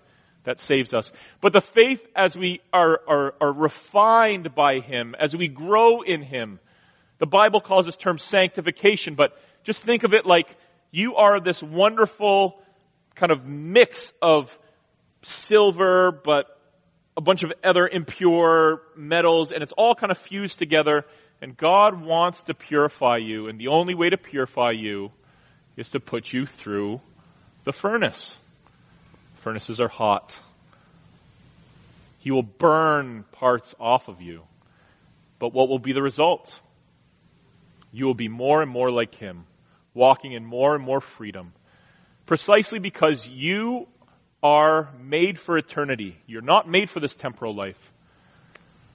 that 0.45 0.59
saves 0.59 0.95
us. 0.95 1.11
But 1.41 1.53
the 1.53 1.61
faith 1.61 2.03
as 2.15 2.35
we 2.35 2.61
are, 2.73 2.99
are, 3.07 3.35
are 3.39 3.53
refined 3.53 4.55
by 4.55 4.79
Him, 4.79 5.15
as 5.19 5.37
we 5.37 5.47
grow 5.47 6.01
in 6.01 6.23
Him, 6.23 6.59
the 7.19 7.27
Bible 7.27 7.61
calls 7.61 7.85
this 7.85 7.97
term 7.97 8.17
sanctification, 8.17 9.13
but 9.13 9.39
just 9.63 9.83
think 9.85 10.03
of 10.03 10.13
it 10.13 10.25
like 10.25 10.55
you 10.89 11.15
are 11.15 11.39
this 11.39 11.61
wonderful 11.61 12.59
kind 13.13 13.31
of 13.31 13.45
mix 13.45 14.11
of 14.21 14.57
silver, 15.21 16.11
but 16.11 16.56
a 17.17 17.21
bunch 17.21 17.41
of 17.41 17.51
other 17.63 17.87
impure 17.87 18.83
metals, 18.95 19.51
and 19.51 19.63
it's 19.63 19.73
all 19.73 19.95
kind 19.95 20.11
of 20.11 20.19
fused 20.19 20.59
together. 20.59 21.03
And 21.41 21.57
God 21.57 21.99
wants 21.99 22.43
to 22.43 22.53
purify 22.53 23.17
you, 23.17 23.47
and 23.47 23.59
the 23.59 23.67
only 23.67 23.95
way 23.95 24.09
to 24.09 24.17
purify 24.17 24.71
you 24.71 25.11
is 25.75 25.89
to 25.91 25.99
put 25.99 26.31
you 26.31 26.45
through 26.45 27.01
the 27.63 27.73
furnace. 27.73 28.35
Furnaces 29.35 29.81
are 29.81 29.87
hot. 29.87 30.37
He 32.19 32.31
will 32.31 32.43
burn 32.43 33.25
parts 33.31 33.73
off 33.79 34.07
of 34.07 34.21
you. 34.21 34.43
But 35.39 35.53
what 35.53 35.69
will 35.69 35.79
be 35.79 35.93
the 35.93 36.01
result? 36.01 36.59
You 37.91 38.05
will 38.05 38.15
be 38.15 38.27
more 38.27 38.61
and 38.61 38.69
more 38.69 38.91
like 38.91 39.15
Him, 39.15 39.45
walking 39.93 40.33
in 40.33 40.45
more 40.45 40.75
and 40.75 40.83
more 40.83 41.01
freedom. 41.01 41.53
Precisely 42.25 42.79
because 42.79 43.27
you 43.27 43.87
are 44.43 44.89
made 45.01 45.39
for 45.39 45.57
eternity. 45.57 46.17
You're 46.27 46.41
not 46.41 46.69
made 46.69 46.89
for 46.89 46.99
this 46.99 47.13
temporal 47.13 47.55
life. 47.55 47.79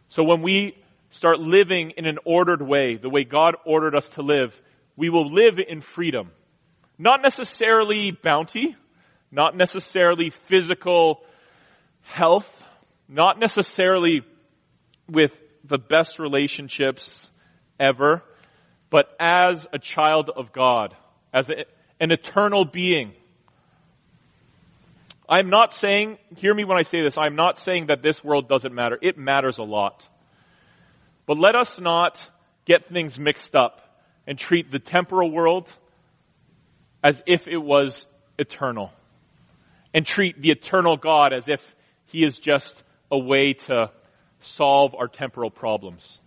So 0.08 0.22
when 0.22 0.42
we 0.42 0.76
start 1.10 1.40
living 1.40 1.92
in 1.96 2.06
an 2.06 2.18
ordered 2.24 2.62
way, 2.62 2.96
the 2.96 3.10
way 3.10 3.24
God 3.24 3.56
ordered 3.66 3.94
us 3.94 4.08
to 4.08 4.22
live, 4.22 4.60
we 4.96 5.10
will 5.10 5.32
live 5.32 5.58
in 5.58 5.80
freedom. 5.80 6.30
Not 6.98 7.22
necessarily 7.22 8.12
bounty, 8.12 8.76
not 9.30 9.56
necessarily 9.56 10.30
physical 10.30 11.22
health, 12.02 12.50
not 13.08 13.38
necessarily 13.38 14.22
with 15.08 15.36
the 15.64 15.78
best 15.78 16.18
relationships 16.18 17.30
ever, 17.78 18.22
but 18.90 19.06
as 19.18 19.66
a 19.72 19.78
child 19.78 20.30
of 20.34 20.52
God, 20.52 20.94
as 21.32 21.50
a, 21.50 21.64
an 22.00 22.10
eternal 22.10 22.64
being 22.64 23.12
I'm 25.32 25.48
not 25.48 25.72
saying, 25.72 26.18
hear 26.36 26.52
me 26.52 26.66
when 26.66 26.76
I 26.76 26.82
say 26.82 27.00
this, 27.00 27.16
I'm 27.16 27.36
not 27.36 27.56
saying 27.56 27.86
that 27.86 28.02
this 28.02 28.22
world 28.22 28.50
doesn't 28.50 28.74
matter. 28.74 28.98
It 29.00 29.16
matters 29.16 29.56
a 29.56 29.62
lot. 29.62 30.06
But 31.24 31.38
let 31.38 31.54
us 31.54 31.80
not 31.80 32.22
get 32.66 32.90
things 32.92 33.18
mixed 33.18 33.56
up 33.56 33.80
and 34.26 34.38
treat 34.38 34.70
the 34.70 34.78
temporal 34.78 35.30
world 35.30 35.72
as 37.02 37.22
if 37.26 37.48
it 37.48 37.56
was 37.56 38.04
eternal. 38.38 38.92
And 39.94 40.04
treat 40.04 40.42
the 40.42 40.50
eternal 40.50 40.98
God 40.98 41.32
as 41.32 41.48
if 41.48 41.62
He 42.08 42.26
is 42.26 42.38
just 42.38 42.82
a 43.10 43.18
way 43.18 43.54
to 43.54 43.90
solve 44.40 44.94
our 44.94 45.08
temporal 45.08 45.50
problems. 45.50 46.18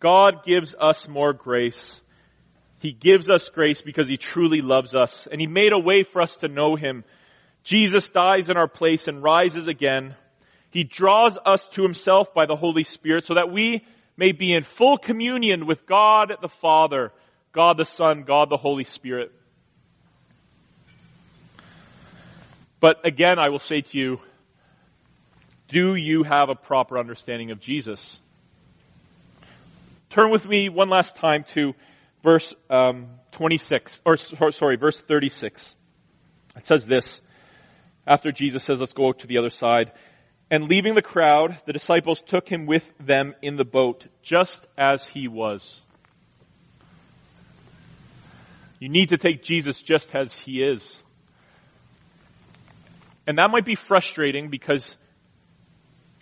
God 0.00 0.42
gives 0.44 0.74
us 0.74 1.06
more 1.06 1.32
grace 1.32 2.00
he 2.80 2.92
gives 2.92 3.28
us 3.28 3.50
grace 3.50 3.82
because 3.82 4.08
He 4.08 4.16
truly 4.16 4.62
loves 4.62 4.94
us, 4.94 5.28
and 5.30 5.38
He 5.38 5.46
made 5.46 5.72
a 5.72 5.78
way 5.78 6.02
for 6.02 6.22
us 6.22 6.36
to 6.38 6.48
know 6.48 6.76
Him. 6.76 7.04
Jesus 7.62 8.08
dies 8.08 8.48
in 8.48 8.56
our 8.56 8.68
place 8.68 9.06
and 9.06 9.22
rises 9.22 9.68
again. 9.68 10.16
He 10.70 10.82
draws 10.82 11.36
us 11.44 11.68
to 11.70 11.82
Himself 11.82 12.32
by 12.32 12.46
the 12.46 12.56
Holy 12.56 12.84
Spirit 12.84 13.26
so 13.26 13.34
that 13.34 13.52
we 13.52 13.84
may 14.16 14.32
be 14.32 14.54
in 14.54 14.62
full 14.62 14.96
communion 14.96 15.66
with 15.66 15.86
God 15.86 16.32
the 16.40 16.48
Father, 16.48 17.12
God 17.52 17.76
the 17.76 17.84
Son, 17.84 18.22
God 18.22 18.48
the 18.48 18.56
Holy 18.56 18.84
Spirit. 18.84 19.30
But 22.80 23.04
again, 23.06 23.38
I 23.38 23.50
will 23.50 23.58
say 23.58 23.82
to 23.82 23.98
you, 23.98 24.20
Do 25.68 25.94
you 25.96 26.22
have 26.22 26.48
a 26.48 26.54
proper 26.54 26.98
understanding 26.98 27.50
of 27.50 27.60
Jesus? 27.60 28.18
Turn 30.08 30.30
with 30.30 30.48
me 30.48 30.70
one 30.70 30.88
last 30.88 31.14
time 31.16 31.44
to 31.52 31.74
verse 32.22 32.54
um, 32.68 33.08
26, 33.32 34.00
or 34.04 34.16
sorry, 34.16 34.76
verse 34.76 35.00
36. 35.00 35.74
It 36.56 36.66
says 36.66 36.86
this, 36.86 37.20
after 38.06 38.32
Jesus 38.32 38.64
says, 38.64 38.80
let's 38.80 38.92
go 38.92 39.12
to 39.12 39.26
the 39.26 39.38
other 39.38 39.50
side. 39.50 39.92
And 40.50 40.64
leaving 40.64 40.94
the 40.94 41.02
crowd, 41.02 41.58
the 41.64 41.72
disciples 41.72 42.20
took 42.20 42.48
him 42.48 42.66
with 42.66 42.90
them 42.98 43.34
in 43.40 43.56
the 43.56 43.64
boat, 43.64 44.06
just 44.22 44.66
as 44.76 45.06
he 45.06 45.28
was. 45.28 45.80
You 48.80 48.88
need 48.88 49.10
to 49.10 49.18
take 49.18 49.42
Jesus 49.44 49.80
just 49.80 50.14
as 50.14 50.32
he 50.40 50.62
is. 50.62 51.00
And 53.26 53.38
that 53.38 53.50
might 53.50 53.64
be 53.64 53.76
frustrating 53.76 54.48
because 54.48 54.96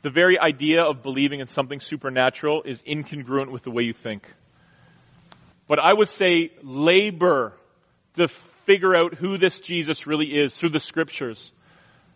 the 0.02 0.10
very 0.10 0.38
idea 0.38 0.82
of 0.82 1.02
believing 1.02 1.40
in 1.40 1.46
something 1.46 1.80
supernatural 1.80 2.64
is 2.64 2.82
incongruent 2.82 3.50
with 3.50 3.62
the 3.62 3.70
way 3.70 3.84
you 3.84 3.94
think. 3.94 4.30
But 5.68 5.78
I 5.78 5.92
would 5.92 6.08
say 6.08 6.50
labor 6.62 7.52
to 8.16 8.26
figure 8.66 8.96
out 8.96 9.14
who 9.14 9.38
this 9.38 9.60
Jesus 9.60 10.06
really 10.06 10.26
is 10.26 10.54
through 10.54 10.70
the 10.70 10.80
scriptures. 10.80 11.52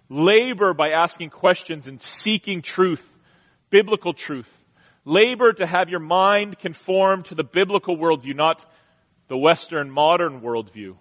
Labor 0.09 0.75
by 0.75 0.91
asking 0.91 1.31
questions 1.31 1.87
and 1.87 2.01
seeking 2.01 2.63
truth, 2.63 3.07
biblical 3.71 4.15
truth. 4.15 4.51
Labor 5.05 5.53
to 5.53 5.67
have 5.67 5.89
your 5.89 6.01
mind 6.01 6.59
conform 6.59 7.23
to 7.25 7.35
the 7.35 7.45
biblical 7.45 7.97
worldview, 7.97 8.37
not 8.37 8.65
the 9.29 9.37
Western 9.37 9.91
modern 9.91 10.41
worldview. 10.41 10.97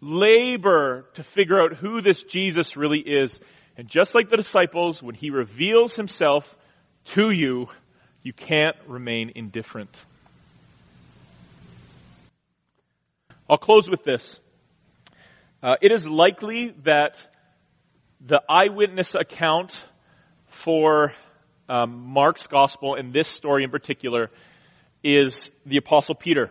Labor 0.00 1.06
to 1.14 1.22
figure 1.22 1.60
out 1.60 1.74
who 1.74 2.00
this 2.00 2.22
Jesus 2.22 2.76
really 2.76 3.00
is. 3.00 3.38
And 3.76 3.88
just 3.88 4.14
like 4.14 4.30
the 4.30 4.36
disciples, 4.36 5.02
when 5.02 5.14
he 5.14 5.30
reveals 5.30 5.96
himself 5.96 6.54
to 7.06 7.30
you, 7.30 7.68
you 8.22 8.32
can't 8.32 8.76
remain 8.86 9.32
indifferent. 9.34 10.04
I'll 13.48 13.58
close 13.58 13.88
with 13.88 14.02
this. 14.02 14.40
Uh, 15.62 15.76
it 15.80 15.92
is 15.92 16.08
likely 16.08 16.74
that 16.82 17.20
the 18.20 18.42
eyewitness 18.48 19.14
account 19.14 19.84
for 20.48 21.12
um, 21.68 22.08
Mark's 22.08 22.48
gospel 22.48 22.96
and 22.96 23.12
this 23.12 23.28
story 23.28 23.62
in 23.62 23.70
particular 23.70 24.32
is 25.04 25.52
the 25.64 25.76
apostle 25.76 26.16
Peter. 26.16 26.50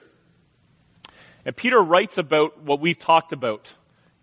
And 1.44 1.54
Peter 1.54 1.80
writes 1.80 2.18
about 2.18 2.64
what 2.64 2.80
we've 2.80 2.98
talked 2.98 3.34
about 3.34 3.74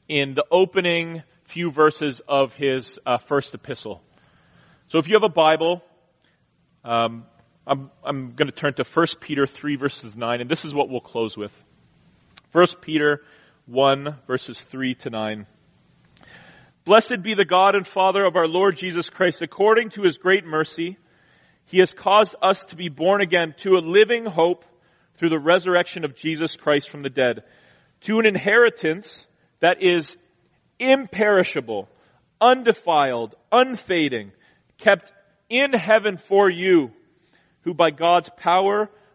in 0.08 0.34
the 0.34 0.44
opening 0.50 1.22
few 1.44 1.70
verses 1.70 2.22
of 2.26 2.54
his 2.54 2.98
uh, 3.04 3.18
first 3.18 3.54
epistle. 3.54 4.02
So 4.88 4.98
if 4.98 5.08
you 5.08 5.14
have 5.14 5.24
a 5.24 5.32
Bible, 5.32 5.84
um, 6.84 7.26
I'm, 7.66 7.90
I'm 8.02 8.32
going 8.32 8.48
to 8.48 8.54
turn 8.54 8.72
to 8.74 8.84
1 8.84 9.06
Peter 9.20 9.46
3 9.46 9.76
verses 9.76 10.16
9, 10.16 10.40
and 10.40 10.50
this 10.50 10.64
is 10.64 10.72
what 10.72 10.88
we'll 10.88 11.00
close 11.00 11.36
with. 11.36 11.52
1 12.52 12.66
Peter 12.82 13.22
1 13.64 14.16
verses 14.26 14.60
3 14.60 14.94
to 14.96 15.08
9. 15.08 15.46
Blessed 16.84 17.22
be 17.22 17.32
the 17.32 17.46
God 17.46 17.74
and 17.74 17.86
Father 17.86 18.24
of 18.26 18.36
our 18.36 18.46
Lord 18.46 18.76
Jesus 18.76 19.08
Christ. 19.08 19.40
According 19.40 19.90
to 19.90 20.02
his 20.02 20.18
great 20.18 20.44
mercy, 20.44 20.98
he 21.64 21.78
has 21.78 21.94
caused 21.94 22.34
us 22.42 22.62
to 22.64 22.76
be 22.76 22.90
born 22.90 23.22
again 23.22 23.54
to 23.58 23.78
a 23.78 23.80
living 23.80 24.26
hope 24.26 24.66
through 25.14 25.30
the 25.30 25.38
resurrection 25.38 26.04
of 26.04 26.14
Jesus 26.14 26.54
Christ 26.54 26.90
from 26.90 27.02
the 27.02 27.08
dead, 27.08 27.42
to 28.02 28.18
an 28.18 28.26
inheritance 28.26 29.26
that 29.60 29.82
is 29.82 30.18
imperishable, 30.78 31.88
undefiled, 32.38 33.34
unfading, 33.50 34.32
kept 34.76 35.10
in 35.48 35.72
heaven 35.72 36.18
for 36.18 36.50
you, 36.50 36.90
who 37.62 37.72
by 37.72 37.90
God's 37.90 38.28
power 38.36 38.90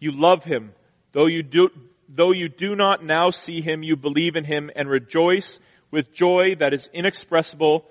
you 0.00 0.10
love 0.10 0.42
him. 0.42 0.72
Though 1.12 1.26
you 1.26 1.42
do, 1.42 1.70
though 2.08 2.32
you 2.32 2.48
do 2.48 2.74
not 2.74 3.04
now 3.04 3.30
see 3.30 3.60
him, 3.60 3.82
you 3.82 3.96
believe 3.96 4.34
in 4.34 4.44
him 4.44 4.70
and 4.74 4.88
rejoice 4.88 5.60
with 5.90 6.12
joy 6.12 6.56
that 6.58 6.74
is 6.74 6.90
inexpressible 6.92 7.84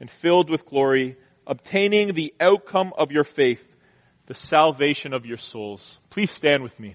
and 0.00 0.10
filled 0.10 0.48
with 0.48 0.64
glory, 0.64 1.16
obtaining 1.46 2.14
the 2.14 2.32
outcome 2.40 2.92
of 2.96 3.10
your 3.10 3.24
faith, 3.24 3.64
the 4.26 4.34
salvation 4.34 5.12
of 5.12 5.26
your 5.26 5.36
souls. 5.36 5.98
Please 6.10 6.30
stand 6.30 6.62
with 6.62 6.78
me. 6.78 6.94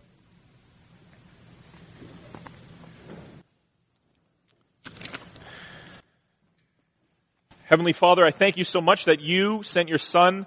Heavenly 7.66 7.94
Father, 7.94 8.24
I 8.24 8.32
thank 8.32 8.58
you 8.58 8.66
so 8.66 8.82
much 8.82 9.06
that 9.06 9.20
you 9.20 9.64
sent 9.64 9.90
your 9.90 9.98
Son 9.98 10.46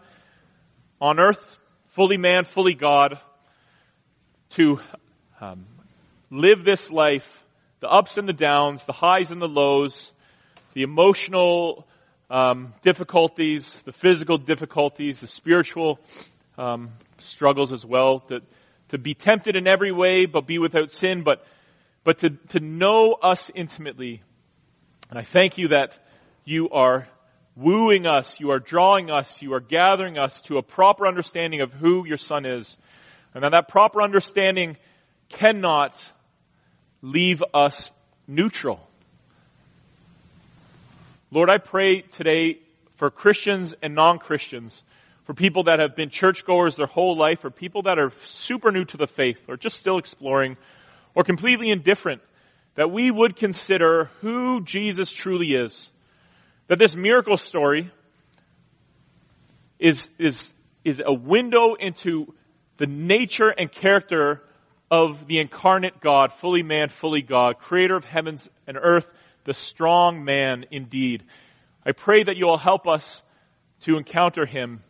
on 1.01 1.19
earth, 1.19 1.57
fully 1.89 2.19
man, 2.19 2.45
fully 2.45 2.75
God, 2.75 3.19
to 4.51 4.81
um, 5.41 5.67
live 6.31 6.65
this 6.65 6.91
life 6.91 7.45
the 7.81 7.91
ups 7.91 8.17
and 8.17 8.27
the 8.27 8.33
downs, 8.33 8.85
the 8.85 8.93
highs 8.93 9.31
and 9.31 9.41
the 9.41 9.49
lows, 9.49 10.11
the 10.73 10.83
emotional 10.83 11.87
um, 12.31 12.73
difficulties, 12.83 13.81
the 13.85 13.93
physical 13.93 14.39
difficulties, 14.39 15.21
the 15.21 15.27
spiritual 15.27 16.01
um, 16.57 16.91
struggles 17.19 17.73
as 17.73 17.85
well. 17.85 18.21
To, 18.21 18.41
to 18.89 18.99
be 18.99 19.15
tempted 19.15 19.57
in 19.57 19.67
every 19.67 19.93
way, 19.93 20.27
but 20.27 20.47
be 20.47 20.59
without 20.59 20.91
sin, 20.91 21.23
but 21.23 21.45
but 22.07 22.19
to, 22.21 22.31
to 22.31 22.61
know 22.61 23.15
us 23.15 23.51
intimately. 23.53 24.23
And 25.11 25.19
I 25.19 25.23
thank 25.23 25.59
you 25.59 25.69
that 25.69 25.99
you 26.45 26.71
are 26.71 27.09
wooing 27.57 28.07
us, 28.07 28.39
you 28.39 28.53
are 28.53 28.61
drawing 28.61 29.11
us, 29.11 29.43
you 29.43 29.55
are 29.55 29.61
gathering 29.61 30.17
us 30.17 30.41
to 30.43 30.57
a 30.59 30.63
proper 30.63 31.09
understanding 31.09 31.63
of 31.63 31.73
who 31.73 32.07
your 32.07 32.17
son 32.17 32.47
is. 32.47 32.79
And 33.37 33.45
that 33.45 33.51
that 33.51 33.69
proper 33.69 34.01
understanding 34.01 34.79
cannot 35.29 35.95
leave 37.03 37.43
us 37.53 37.91
neutral. 38.27 38.81
Lord, 41.31 41.51
I 41.51 41.59
pray 41.59 42.01
today 42.01 42.61
for 42.95 43.11
Christians 43.11 43.75
and 43.83 43.95
non-Christians, 43.95 44.83
for 45.25 45.35
people 45.35 45.65
that 45.65 45.81
have 45.81 45.95
been 45.95 46.09
churchgoers 46.09 46.77
their 46.77 46.87
whole 46.87 47.15
life, 47.15 47.45
or 47.45 47.51
people 47.51 47.83
that 47.83 47.99
are 47.99 48.11
super 48.25 48.73
new 48.73 48.87
to 48.87 48.97
the 48.97 49.07
faith, 49.07 49.43
or 49.49 49.59
just 49.59 49.77
still 49.77 49.99
exploring, 49.99 50.57
or 51.15 51.23
completely 51.23 51.71
indifferent, 51.71 52.23
that 52.75 52.91
we 52.91 53.11
would 53.11 53.37
consider 53.37 54.09
who 54.23 54.63
Jesus 54.63 55.11
truly 55.11 55.53
is. 55.53 55.91
That 56.69 56.79
this 56.79 56.97
miracle 56.97 57.37
story 57.37 57.93
is, 59.79 60.09
is, 60.19 60.55
is 60.87 61.03
a 61.05 61.13
window 61.13 61.75
into 61.75 62.33
the 62.79 62.87
nature 62.87 63.49
and 63.49 63.71
character 63.71 64.43
of 64.91 65.27
the 65.27 65.39
incarnate 65.39 66.01
God, 66.01 66.33
fully 66.35 66.63
man, 66.63 66.89
fully 66.89 67.23
God, 67.23 67.59
creator 67.59 67.97
of 67.97 68.05
heavens 68.05 68.49
and 68.67 68.77
earth, 68.81 69.11
the 69.45 69.55
strong 69.55 70.25
man 70.25 70.67
indeed. 70.71 71.25
I 71.85 71.93
pray 71.93 72.23
that 72.23 72.37
you 72.37 72.47
will 72.47 72.59
help 72.59 72.87
us 72.87 73.23
to 73.83 73.97
encounter 73.97 74.47
him, 74.47 74.81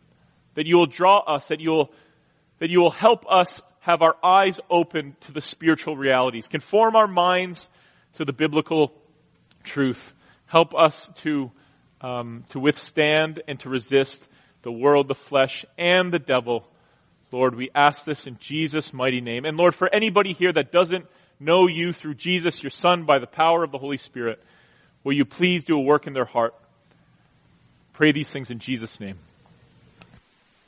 that 0.55 0.65
you 0.65 0.77
will 0.77 0.87
draw 0.87 1.19
us, 1.19 1.45
that 1.45 1.59
you 1.59 1.71
will, 1.71 1.91
that 2.59 2.69
you 2.69 2.79
will 2.79 2.91
help 2.91 3.25
us 3.29 3.61
have 3.79 4.01
our 4.01 4.15
eyes 4.23 4.59
open 4.69 5.15
to 5.21 5.31
the 5.31 5.41
spiritual 5.41 5.95
realities, 5.95 6.47
conform 6.47 6.95
our 6.95 7.07
minds 7.07 7.69
to 8.15 8.25
the 8.25 8.33
biblical 8.33 8.93
truth, 9.63 10.13
help 10.45 10.73
us 10.75 11.09
to, 11.15 11.51
um, 12.01 12.43
to 12.49 12.59
withstand 12.59 13.41
and 13.47 13.59
to 13.59 13.69
resist 13.69 14.27
the 14.63 14.71
world, 14.71 15.07
the 15.07 15.15
flesh, 15.15 15.65
and 15.77 16.11
the 16.11 16.19
devil 16.19 16.67
Lord, 17.31 17.55
we 17.55 17.69
ask 17.75 18.03
this 18.05 18.25
in 18.27 18.37
Jesus' 18.39 18.93
mighty 18.93 19.21
name. 19.21 19.45
And 19.45 19.57
Lord, 19.57 19.75
for 19.75 19.93
anybody 19.93 20.33
here 20.33 20.53
that 20.53 20.71
doesn't 20.71 21.05
know 21.39 21.67
you 21.67 21.93
through 21.93 22.15
Jesus, 22.15 22.63
your 22.63 22.69
Son, 22.69 23.05
by 23.05 23.19
the 23.19 23.27
power 23.27 23.63
of 23.63 23.71
the 23.71 23.77
Holy 23.77 23.97
Spirit, 23.97 24.41
will 25.03 25.13
you 25.13 25.25
please 25.25 25.63
do 25.63 25.77
a 25.77 25.81
work 25.81 26.07
in 26.07 26.13
their 26.13 26.25
heart? 26.25 26.55
Pray 27.93 28.11
these 28.11 28.29
things 28.29 28.49
in 28.49 28.59
Jesus' 28.59 28.99
name. 28.99 29.17